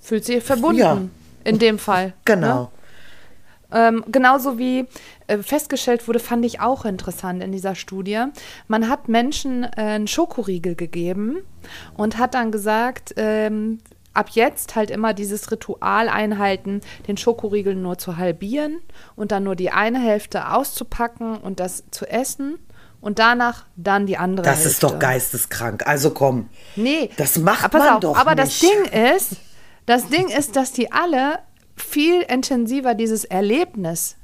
Fühlt 0.00 0.24
sich 0.24 0.42
verbunden 0.42 0.78
ja. 0.78 0.98
in 1.44 1.58
dem 1.58 1.78
Fall. 1.78 2.14
Genau. 2.24 2.62
Ne? 2.62 2.68
Ähm, 3.72 4.04
genauso 4.10 4.58
wie 4.58 4.86
äh, 5.26 5.38
festgestellt 5.38 6.08
wurde, 6.08 6.18
fand 6.18 6.44
ich 6.44 6.60
auch 6.60 6.84
interessant 6.84 7.42
in 7.42 7.52
dieser 7.52 7.74
Studie. 7.74 8.24
Man 8.66 8.88
hat 8.88 9.08
Menschen 9.08 9.64
äh, 9.64 9.68
einen 9.76 10.08
Schokoriegel 10.08 10.74
gegeben 10.74 11.38
und 11.96 12.18
hat 12.18 12.34
dann 12.34 12.50
gesagt, 12.50 13.14
ähm, 13.16 13.78
ab 14.20 14.28
jetzt 14.30 14.76
halt 14.76 14.90
immer 14.90 15.14
dieses 15.14 15.50
Ritual 15.50 16.08
einhalten, 16.08 16.82
den 17.08 17.16
Schokoriegel 17.16 17.74
nur 17.74 17.98
zu 17.98 18.18
halbieren 18.18 18.80
und 19.16 19.32
dann 19.32 19.44
nur 19.44 19.56
die 19.56 19.70
eine 19.70 19.98
Hälfte 19.98 20.52
auszupacken 20.52 21.38
und 21.38 21.58
das 21.58 21.84
zu 21.90 22.06
essen 22.06 22.58
und 23.00 23.18
danach 23.18 23.64
dann 23.76 24.06
die 24.06 24.18
andere 24.18 24.44
das 24.44 24.56
Hälfte. 24.56 24.68
ist 24.68 24.82
doch 24.82 24.98
geisteskrank. 24.98 25.86
Also 25.86 26.10
komm. 26.10 26.50
Nee. 26.76 27.10
Das 27.16 27.38
macht 27.38 27.72
man 27.72 27.88
auf, 27.88 28.00
doch 28.00 28.16
aber 28.16 28.34
nicht. 28.34 28.62
das 28.62 28.70
Ding 28.70 29.14
ist, 29.14 29.36
das 29.86 30.08
Ding 30.08 30.28
ist, 30.28 30.54
dass 30.56 30.72
die 30.72 30.92
alle 30.92 31.38
viel 31.76 32.20
intensiver 32.20 32.94
dieses 32.94 33.24
Erlebnis 33.24 34.16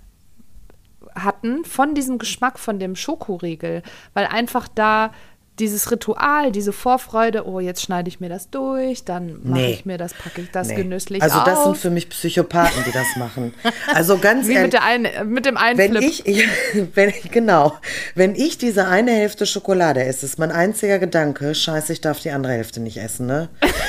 hatten 1.14 1.64
von 1.64 1.94
diesem 1.94 2.18
Geschmack 2.18 2.58
von 2.58 2.78
dem 2.78 2.94
Schokoriegel, 2.94 3.82
weil 4.12 4.26
einfach 4.26 4.68
da 4.68 5.12
dieses 5.58 5.90
Ritual, 5.90 6.52
diese 6.52 6.72
Vorfreude, 6.72 7.46
oh, 7.46 7.60
jetzt 7.60 7.82
schneide 7.82 8.08
ich 8.08 8.20
mir 8.20 8.28
das 8.28 8.50
durch, 8.50 9.04
dann 9.04 9.40
mache 9.42 9.60
nee. 9.60 9.72
ich 9.72 9.86
mir 9.86 9.96
das, 9.96 10.12
packe 10.12 10.42
ich 10.42 10.50
das 10.50 10.68
nee. 10.68 10.74
genüsslich 10.74 11.22
Also 11.22 11.40
das 11.44 11.58
auf. 11.58 11.64
sind 11.64 11.76
für 11.78 11.90
mich 11.90 12.08
Psychopathen, 12.10 12.84
die 12.86 12.92
das 12.92 13.06
machen. 13.16 13.54
Also 13.94 14.18
ganz 14.18 14.48
Wie 14.48 14.52
ehrlich, 14.52 14.64
mit, 14.64 14.72
der 14.74 14.82
ein, 14.82 15.08
mit 15.32 15.46
dem 15.46 15.56
einen 15.56 15.78
wenn 15.78 15.96
ich, 15.96 16.24
wenn, 16.94 17.12
genau, 17.30 17.74
wenn 18.14 18.34
ich 18.34 18.58
diese 18.58 18.86
eine 18.86 19.12
Hälfte 19.12 19.46
Schokolade 19.46 20.04
esse, 20.04 20.26
ist 20.26 20.38
mein 20.38 20.52
einziger 20.52 20.98
Gedanke, 20.98 21.54
scheiße, 21.54 21.92
ich 21.92 22.00
darf 22.00 22.20
die 22.20 22.30
andere 22.30 22.52
Hälfte 22.52 22.80
nicht 22.80 22.98
essen, 22.98 23.26
ne? 23.26 23.48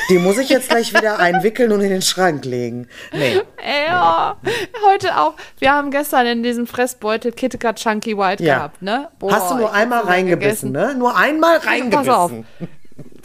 Die 0.09 0.19
muss 0.19 0.37
ich 0.37 0.49
jetzt 0.49 0.69
gleich 0.69 0.93
wieder 0.93 1.19
einwickeln 1.19 1.71
und 1.71 1.81
in 1.81 1.89
den 1.89 2.01
Schrank 2.01 2.45
legen. 2.45 2.87
Nee. 3.11 3.41
Ja, 3.87 4.37
nee. 4.43 4.51
heute 4.85 5.17
auch. 5.17 5.33
Wir 5.59 5.73
haben 5.73 5.91
gestern 5.91 6.25
in 6.25 6.43
diesem 6.43 6.67
Fressbeutel 6.67 7.31
KitKat 7.33 7.77
Chunky 7.77 8.17
White 8.17 8.43
ja. 8.43 8.55
gehabt, 8.55 8.81
ne? 8.81 9.09
Boah, 9.19 9.31
Hast 9.33 9.51
du 9.51 9.55
nur 9.55 9.73
einmal 9.73 10.03
reingebissen, 10.03 10.71
gegessen. 10.71 10.93
ne? 10.93 10.97
Nur 10.97 11.17
einmal 11.17 11.56
reingebissen. 11.65 12.05
Pass 12.05 12.07
auf. 12.07 12.31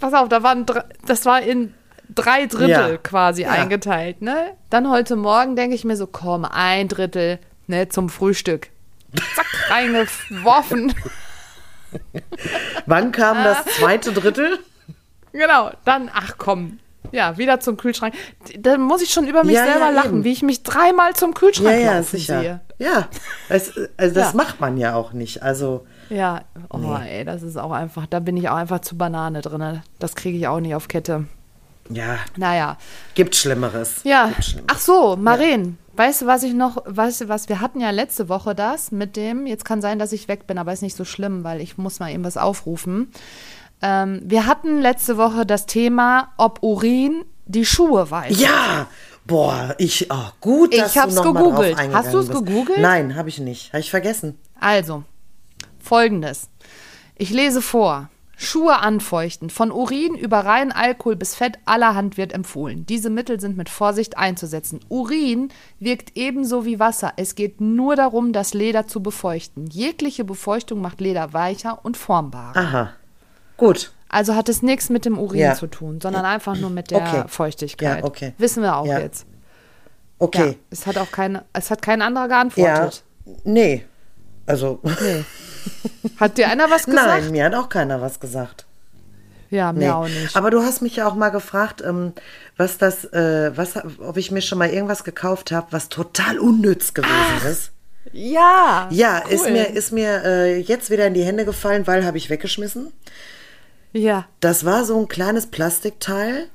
Pass 0.00 0.14
auf, 0.14 0.28
da 0.28 0.42
waren 0.42 0.66
das 1.06 1.26
war 1.26 1.42
in 1.42 1.74
drei 2.14 2.46
Drittel 2.46 2.68
ja. 2.68 2.96
quasi 2.96 3.42
ja. 3.42 3.50
eingeteilt, 3.50 4.22
ne? 4.22 4.56
Dann 4.70 4.90
heute 4.90 5.16
Morgen 5.16 5.56
denke 5.56 5.74
ich 5.74 5.84
mir 5.84 5.96
so, 5.96 6.06
komm, 6.06 6.44
ein 6.44 6.88
Drittel, 6.88 7.38
ne, 7.66 7.88
zum 7.88 8.08
Frühstück. 8.08 8.68
Zack, 9.34 9.46
reingeworfen. 9.70 10.94
Wann 12.86 13.12
kam 13.12 13.44
das 13.44 13.64
zweite 13.76 14.12
Drittel? 14.12 14.58
Genau, 15.32 15.70
dann, 15.84 16.10
ach 16.12 16.34
komm, 16.38 16.78
ja, 17.10 17.36
wieder 17.36 17.60
zum 17.60 17.76
Kühlschrank. 17.76 18.14
Da 18.58 18.78
muss 18.78 19.02
ich 19.02 19.10
schon 19.10 19.26
über 19.26 19.44
mich 19.44 19.54
ja, 19.54 19.64
selber 19.64 19.86
ja, 19.86 19.90
lachen, 19.90 20.16
eben. 20.16 20.24
wie 20.24 20.32
ich 20.32 20.42
mich 20.42 20.62
dreimal 20.62 21.14
zum 21.14 21.34
Kühlschrank 21.34 21.78
ja, 21.78 21.94
ja, 21.94 22.02
sicher. 22.02 22.40
sehe. 22.40 22.60
Ja, 22.78 23.08
es, 23.48 23.72
also 23.96 24.14
das 24.14 24.34
macht 24.34 24.60
man 24.60 24.76
ja 24.76 24.94
auch 24.94 25.12
nicht. 25.12 25.42
Also 25.42 25.86
ja, 26.10 26.42
oh 26.70 26.78
nee. 26.78 27.18
ey, 27.18 27.24
das 27.24 27.42
ist 27.42 27.56
auch 27.56 27.72
einfach, 27.72 28.06
da 28.06 28.20
bin 28.20 28.36
ich 28.36 28.48
auch 28.48 28.56
einfach 28.56 28.80
zu 28.80 28.96
Banane 28.96 29.40
drin. 29.40 29.82
Das 29.98 30.14
kriege 30.14 30.36
ich 30.36 30.46
auch 30.46 30.60
nicht 30.60 30.74
auf 30.74 30.88
Kette. 30.88 31.26
Ja. 31.90 32.18
Naja. 32.36 32.76
Gibt 33.14 33.34
Schlimmeres. 33.34 34.00
Ja. 34.04 34.28
Gibt 34.28 34.44
Schlimmeres. 34.44 34.68
Ach 34.72 34.78
so, 34.78 35.16
Maren. 35.16 35.78
Weißt 35.94 36.22
du, 36.22 36.26
was 36.26 36.42
ich 36.42 36.54
noch, 36.54 36.82
weißt 36.86 37.22
du 37.22 37.28
was, 37.28 37.50
wir 37.50 37.60
hatten 37.60 37.80
ja 37.80 37.90
letzte 37.90 38.30
Woche 38.30 38.54
das 38.54 38.92
mit 38.92 39.14
dem, 39.14 39.46
jetzt 39.46 39.66
kann 39.66 39.82
sein, 39.82 39.98
dass 39.98 40.12
ich 40.12 40.26
weg 40.26 40.46
bin, 40.46 40.56
aber 40.56 40.72
ist 40.72 40.80
nicht 40.80 40.96
so 40.96 41.04
schlimm, 41.04 41.44
weil 41.44 41.60
ich 41.60 41.76
muss 41.76 42.00
mal 42.00 42.10
eben 42.10 42.24
was 42.24 42.38
aufrufen. 42.38 43.12
Ähm, 43.82 44.22
wir 44.24 44.46
hatten 44.46 44.80
letzte 44.80 45.18
Woche 45.18 45.44
das 45.44 45.66
Thema, 45.66 46.32
ob 46.38 46.62
Urin 46.62 47.24
die 47.44 47.66
Schuhe 47.66 48.10
weiß. 48.10 48.40
Ja, 48.40 48.86
boah, 49.26 49.74
ich, 49.76 50.10
oh, 50.10 50.30
gut, 50.40 50.74
dass 50.74 50.92
ich 50.92 50.98
hab's 50.98 51.14
du 51.14 51.24
noch 51.24 51.34
gegoogelt. 51.34 51.76
Mal 51.76 51.88
drauf 51.88 51.94
Hast 51.94 52.14
du 52.14 52.18
es 52.20 52.30
gegoogelt? 52.30 52.80
Nein, 52.80 53.14
habe 53.14 53.28
ich 53.28 53.38
nicht. 53.38 53.72
Habe 53.72 53.80
ich 53.80 53.90
vergessen. 53.90 54.38
Also, 54.60 55.04
folgendes. 55.82 56.48
Ich 57.16 57.30
lese 57.30 57.62
vor. 57.62 58.08
Schuhe 58.36 58.80
anfeuchten. 58.80 59.50
Von 59.50 59.70
Urin 59.70 60.14
über 60.14 60.40
reinen 60.40 60.72
Alkohol 60.72 61.16
bis 61.16 61.34
Fett 61.34 61.58
allerhand 61.64 62.16
wird 62.16 62.32
empfohlen. 62.32 62.84
Diese 62.86 63.08
Mittel 63.08 63.38
sind 63.40 63.56
mit 63.56 63.68
Vorsicht 63.68 64.18
einzusetzen. 64.18 64.80
Urin 64.88 65.50
wirkt 65.78 66.16
ebenso 66.16 66.64
wie 66.64 66.80
Wasser. 66.80 67.12
Es 67.16 67.36
geht 67.36 67.60
nur 67.60 67.94
darum, 67.94 68.32
das 68.32 68.52
Leder 68.52 68.86
zu 68.88 69.00
befeuchten. 69.00 69.66
Jegliche 69.68 70.24
Befeuchtung 70.24 70.80
macht 70.80 71.00
Leder 71.00 71.32
weicher 71.32 71.84
und 71.84 71.96
formbarer. 71.96 72.56
Aha. 72.56 72.92
Gut. 73.56 73.92
Also 74.08 74.34
hat 74.34 74.48
es 74.48 74.60
nichts 74.60 74.90
mit 74.90 75.04
dem 75.04 75.18
Urin 75.18 75.38
ja. 75.38 75.54
zu 75.54 75.68
tun, 75.68 76.00
sondern 76.00 76.24
einfach 76.24 76.56
nur 76.56 76.70
mit 76.70 76.90
der 76.90 76.98
okay. 76.98 77.24
Feuchtigkeit. 77.28 78.00
Ja, 78.00 78.04
okay. 78.04 78.32
Wissen 78.38 78.62
wir 78.62 78.76
auch 78.76 78.86
ja. 78.86 78.98
jetzt. 78.98 79.24
Okay. 80.18 80.58
Es 80.70 80.86
hat 80.86 80.98
auch 80.98 81.10
keine, 81.10 81.44
es 81.52 81.70
hat 81.70 81.80
kein 81.80 82.02
anderer 82.02 82.28
geantwortet. 82.28 83.04
Ja. 83.24 83.32
Nee. 83.44 83.84
Also. 84.46 84.80
Nee. 84.82 85.24
Hat 86.18 86.38
dir 86.38 86.48
einer 86.48 86.70
was 86.70 86.84
gesagt? 86.86 87.06
Nein, 87.06 87.30
mir 87.30 87.44
hat 87.44 87.54
auch 87.54 87.68
keiner 87.68 88.00
was 88.00 88.20
gesagt. 88.20 88.66
Ja, 89.50 89.72
mir 89.72 89.78
nee. 89.80 89.90
auch 89.90 90.08
nicht. 90.08 90.34
Aber 90.34 90.50
du 90.50 90.62
hast 90.62 90.80
mich 90.80 90.96
ja 90.96 91.06
auch 91.06 91.14
mal 91.14 91.28
gefragt, 91.28 91.82
ähm, 91.84 92.14
was 92.56 92.78
das, 92.78 93.04
äh, 93.12 93.52
was, 93.54 93.74
ob 93.98 94.16
ich 94.16 94.30
mir 94.30 94.40
schon 94.40 94.58
mal 94.58 94.70
irgendwas 94.70 95.04
gekauft 95.04 95.52
habe, 95.52 95.66
was 95.72 95.90
total 95.90 96.38
unnütz 96.38 96.94
gewesen 96.94 97.12
Ach, 97.38 97.44
ist. 97.44 97.70
Ja. 98.12 98.88
Ja, 98.90 99.22
cool. 99.26 99.32
ist 99.32 99.50
mir, 99.50 99.68
ist 99.68 99.92
mir 99.92 100.24
äh, 100.24 100.58
jetzt 100.58 100.90
wieder 100.90 101.06
in 101.06 101.14
die 101.14 101.22
Hände 101.22 101.44
gefallen, 101.44 101.86
weil 101.86 102.04
habe 102.04 102.16
ich 102.16 102.30
weggeschmissen. 102.30 102.92
Ja. 103.92 104.26
Das 104.40 104.64
war 104.64 104.84
so 104.84 104.98
ein 104.98 105.08
kleines 105.08 105.46
Plastikteil 105.46 106.48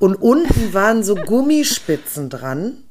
und 0.00 0.16
unten 0.16 0.74
waren 0.74 1.04
so 1.04 1.14
Gummispitzen 1.14 2.30
dran. 2.30 2.84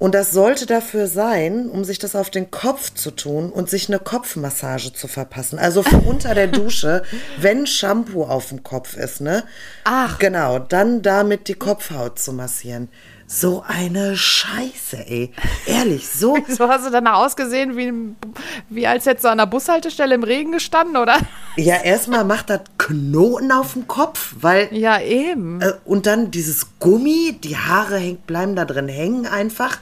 Und 0.00 0.14
das 0.14 0.32
sollte 0.32 0.64
dafür 0.64 1.06
sein, 1.06 1.68
um 1.68 1.84
sich 1.84 1.98
das 1.98 2.16
auf 2.16 2.30
den 2.30 2.50
Kopf 2.50 2.94
zu 2.94 3.10
tun 3.10 3.50
und 3.50 3.68
sich 3.68 3.88
eine 3.88 3.98
Kopfmassage 3.98 4.94
zu 4.94 5.08
verpassen. 5.08 5.58
Also 5.58 5.82
für 5.82 5.98
unter 6.06 6.34
der 6.34 6.46
Dusche, 6.46 7.02
wenn 7.38 7.66
Shampoo 7.66 8.24
auf 8.24 8.48
dem 8.48 8.62
Kopf 8.62 8.96
ist, 8.96 9.20
ne? 9.20 9.44
Ach. 9.84 10.18
Genau, 10.18 10.58
dann 10.58 11.02
damit 11.02 11.48
die 11.48 11.54
Kopfhaut 11.54 12.18
zu 12.18 12.32
massieren. 12.32 12.88
So 13.32 13.62
eine 13.64 14.16
Scheiße, 14.16 15.06
ey. 15.06 15.30
Ehrlich, 15.64 16.08
so. 16.08 16.36
So 16.48 16.68
hast 16.68 16.84
du 16.84 16.90
danach 16.90 17.24
ausgesehen, 17.24 17.76
wie, 17.76 17.92
wie 18.68 18.88
als 18.88 19.06
hättest 19.06 19.24
du 19.24 19.28
an 19.28 19.38
der 19.38 19.46
Bushaltestelle 19.46 20.16
im 20.16 20.24
Regen 20.24 20.50
gestanden, 20.50 20.96
oder? 20.96 21.16
Ja, 21.54 21.76
erstmal 21.76 22.24
macht 22.24 22.50
das 22.50 22.62
Knoten 22.76 23.52
auf 23.52 23.74
dem 23.74 23.86
Kopf, 23.86 24.34
weil. 24.40 24.68
Ja, 24.72 25.00
eben. 25.00 25.60
Äh, 25.60 25.74
und 25.84 26.06
dann 26.06 26.32
dieses 26.32 26.66
Gummi, 26.80 27.38
die 27.44 27.56
Haare 27.56 27.98
hängt, 27.98 28.26
bleiben 28.26 28.56
da 28.56 28.64
drin 28.64 28.88
hängen 28.88 29.26
einfach. 29.26 29.78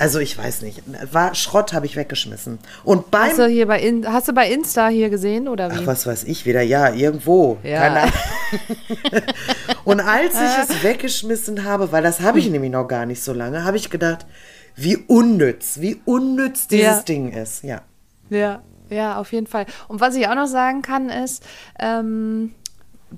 Also 0.00 0.18
ich 0.18 0.38
weiß 0.38 0.62
nicht. 0.62 0.82
War 1.12 1.34
Schrott 1.34 1.74
habe 1.74 1.84
ich 1.84 1.94
weggeschmissen. 1.94 2.58
Und 2.84 3.10
beim 3.10 3.28
hast 3.28 3.38
du 3.38 3.46
hier 3.46 3.66
bei 3.66 3.80
In, 3.80 4.10
hast 4.10 4.28
du 4.28 4.32
bei 4.32 4.50
Insta 4.50 4.88
hier 4.88 5.10
gesehen 5.10 5.46
oder 5.46 5.70
wie? 5.70 5.76
Ach, 5.82 5.86
was 5.86 6.06
weiß 6.06 6.24
ich 6.24 6.46
wieder. 6.46 6.62
Ja, 6.62 6.94
irgendwo. 6.94 7.58
Ja. 7.62 8.08
Und 9.84 10.00
als 10.00 10.32
ich 10.34 10.70
es 10.70 10.82
weggeschmissen 10.82 11.64
habe, 11.64 11.92
weil 11.92 12.02
das 12.02 12.20
habe 12.20 12.38
ich 12.38 12.48
nämlich 12.48 12.70
noch 12.70 12.88
gar 12.88 13.04
nicht 13.04 13.22
so 13.22 13.34
lange, 13.34 13.62
habe 13.64 13.76
ich 13.76 13.90
gedacht, 13.90 14.24
wie 14.74 14.96
unnütz, 14.96 15.80
wie 15.80 16.00
unnütz 16.06 16.66
dieses 16.66 16.86
ja. 16.86 17.02
Ding 17.02 17.32
ist. 17.32 17.62
Ja. 17.62 17.82
Ja, 18.30 18.62
ja, 18.88 19.18
auf 19.18 19.32
jeden 19.32 19.48
Fall. 19.48 19.66
Und 19.88 20.00
was 20.00 20.14
ich 20.14 20.26
auch 20.28 20.34
noch 20.34 20.46
sagen 20.46 20.80
kann 20.80 21.10
ist, 21.10 21.44
ähm, 21.78 22.54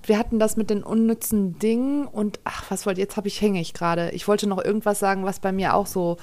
wir 0.03 0.18
hatten 0.18 0.40
das 0.40 0.57
mit 0.57 0.68
den 0.68 0.83
unnützen 0.83 1.61
Dingen 1.61 2.09
und 2.09 2.40
ach, 2.42 2.64
was 2.71 2.87
wollte 2.87 3.01
jetzt 3.01 3.16
habe 3.16 3.29
ich 3.29 3.40
hänge 3.40 3.61
ich 3.61 3.73
gerade. 3.73 4.11
Ich 4.11 4.27
wollte 4.27 4.49
noch 4.49 4.64
irgendwas 4.64 4.99
sagen, 4.99 5.25
was 5.25 5.38
bei 5.38 5.53
mir 5.53 5.75
auch 5.75 5.87
so 5.87 6.16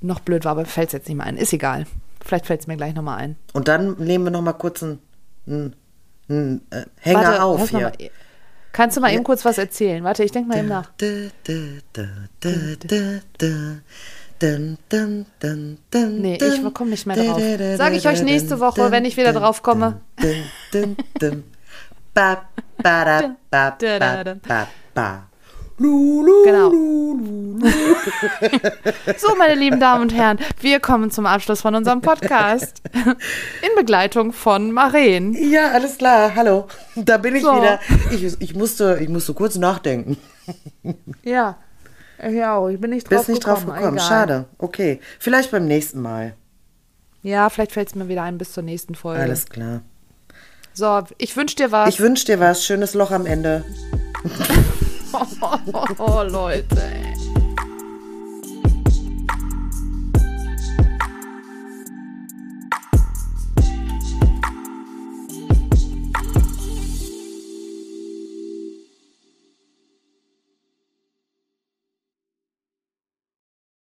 noch 0.00 0.20
blöd 0.20 0.44
war, 0.44 0.52
aber 0.52 0.64
fällt 0.64 0.88
es 0.88 0.92
jetzt 0.92 1.08
nicht 1.08 1.16
mehr 1.16 1.26
ein. 1.26 1.36
Ist 1.36 1.52
egal. 1.52 1.86
Vielleicht 2.24 2.46
fällt 2.46 2.60
es 2.60 2.66
mir 2.66 2.76
gleich 2.76 2.94
nochmal 2.94 3.18
ein. 3.18 3.36
Und 3.52 3.68
dann 3.68 3.96
nehmen 3.98 4.24
wir 4.24 4.30
nochmal 4.30 4.54
kurz 4.54 4.82
einen, 4.82 5.00
einen, 5.46 5.76
einen 6.28 6.62
äh, 6.70 6.84
Hänger 7.00 7.22
Warte, 7.22 7.42
auf 7.42 7.70
hier. 7.70 7.80
Mal, 7.80 7.92
kannst 8.72 8.96
du 8.96 9.00
mal 9.00 9.08
ja. 9.08 9.14
eben 9.14 9.24
kurz 9.24 9.44
was 9.44 9.58
erzählen? 9.58 10.04
Warte, 10.04 10.24
ich 10.24 10.32
denke 10.32 10.48
mal 10.48 10.58
eben 10.58 10.68
nach. 10.68 10.90
Nee, 15.92 16.36
ich 16.36 16.74
komme 16.74 16.90
nicht 16.90 17.06
mehr 17.06 17.16
drauf. 17.16 17.40
Sage 17.76 17.96
ich 17.96 18.06
euch 18.08 18.22
nächste 18.22 18.60
Woche, 18.60 18.90
wenn 18.90 19.04
ich 19.04 19.16
wieder 19.16 19.32
drauf 19.32 19.62
komme. 19.62 20.00
ba, 22.14 22.42
ba, 22.82 23.22
ba, 23.50 23.76
ba, 23.78 24.36
ba, 24.46 24.66
ba. 24.94 25.29
Genau. 25.80 26.70
so, 29.16 29.34
meine 29.38 29.54
lieben 29.54 29.80
Damen 29.80 30.02
und 30.02 30.14
Herren, 30.14 30.38
wir 30.60 30.78
kommen 30.78 31.10
zum 31.10 31.24
Abschluss 31.24 31.62
von 31.62 31.74
unserem 31.74 32.02
Podcast. 32.02 32.82
In 32.92 33.74
Begleitung 33.76 34.34
von 34.34 34.72
Maren. 34.72 35.32
Ja, 35.32 35.70
alles 35.70 35.96
klar. 35.96 36.34
Hallo. 36.34 36.66
Da 36.96 37.16
bin 37.16 37.36
ich 37.36 37.42
so. 37.42 37.56
wieder. 37.56 37.80
Ich, 38.10 38.24
ich, 38.40 38.54
musste, 38.54 38.98
ich 39.00 39.08
musste 39.08 39.32
kurz 39.32 39.56
nachdenken. 39.56 40.18
Ja. 41.22 41.56
Ja, 42.30 42.56
auch. 42.56 42.68
Ich 42.68 42.78
bin 42.78 42.90
nicht 42.90 43.10
drauf 43.10 43.20
Bist 43.20 43.28
nicht 43.30 43.44
gekommen. 43.44 43.66
drauf 43.66 43.74
gekommen. 43.76 43.96
Egal. 43.96 44.08
Schade. 44.08 44.44
Okay. 44.58 45.00
Vielleicht 45.18 45.50
beim 45.50 45.66
nächsten 45.66 46.02
Mal. 46.02 46.34
Ja, 47.22 47.48
vielleicht 47.48 47.72
fällt 47.72 47.88
es 47.88 47.94
mir 47.94 48.08
wieder 48.08 48.22
ein 48.22 48.36
bis 48.36 48.52
zur 48.52 48.62
nächsten 48.62 48.94
Folge. 48.94 49.22
Alles 49.22 49.46
klar. 49.46 49.80
So, 50.74 51.04
ich 51.16 51.34
wünsche 51.38 51.56
dir 51.56 51.72
was. 51.72 51.88
Ich 51.88 52.00
wünsche 52.00 52.26
dir 52.26 52.38
was. 52.38 52.66
Schönes 52.66 52.92
Loch 52.92 53.12
am 53.12 53.24
Ende. 53.24 53.64
oh, 55.98 56.22
Leute. 56.22 57.29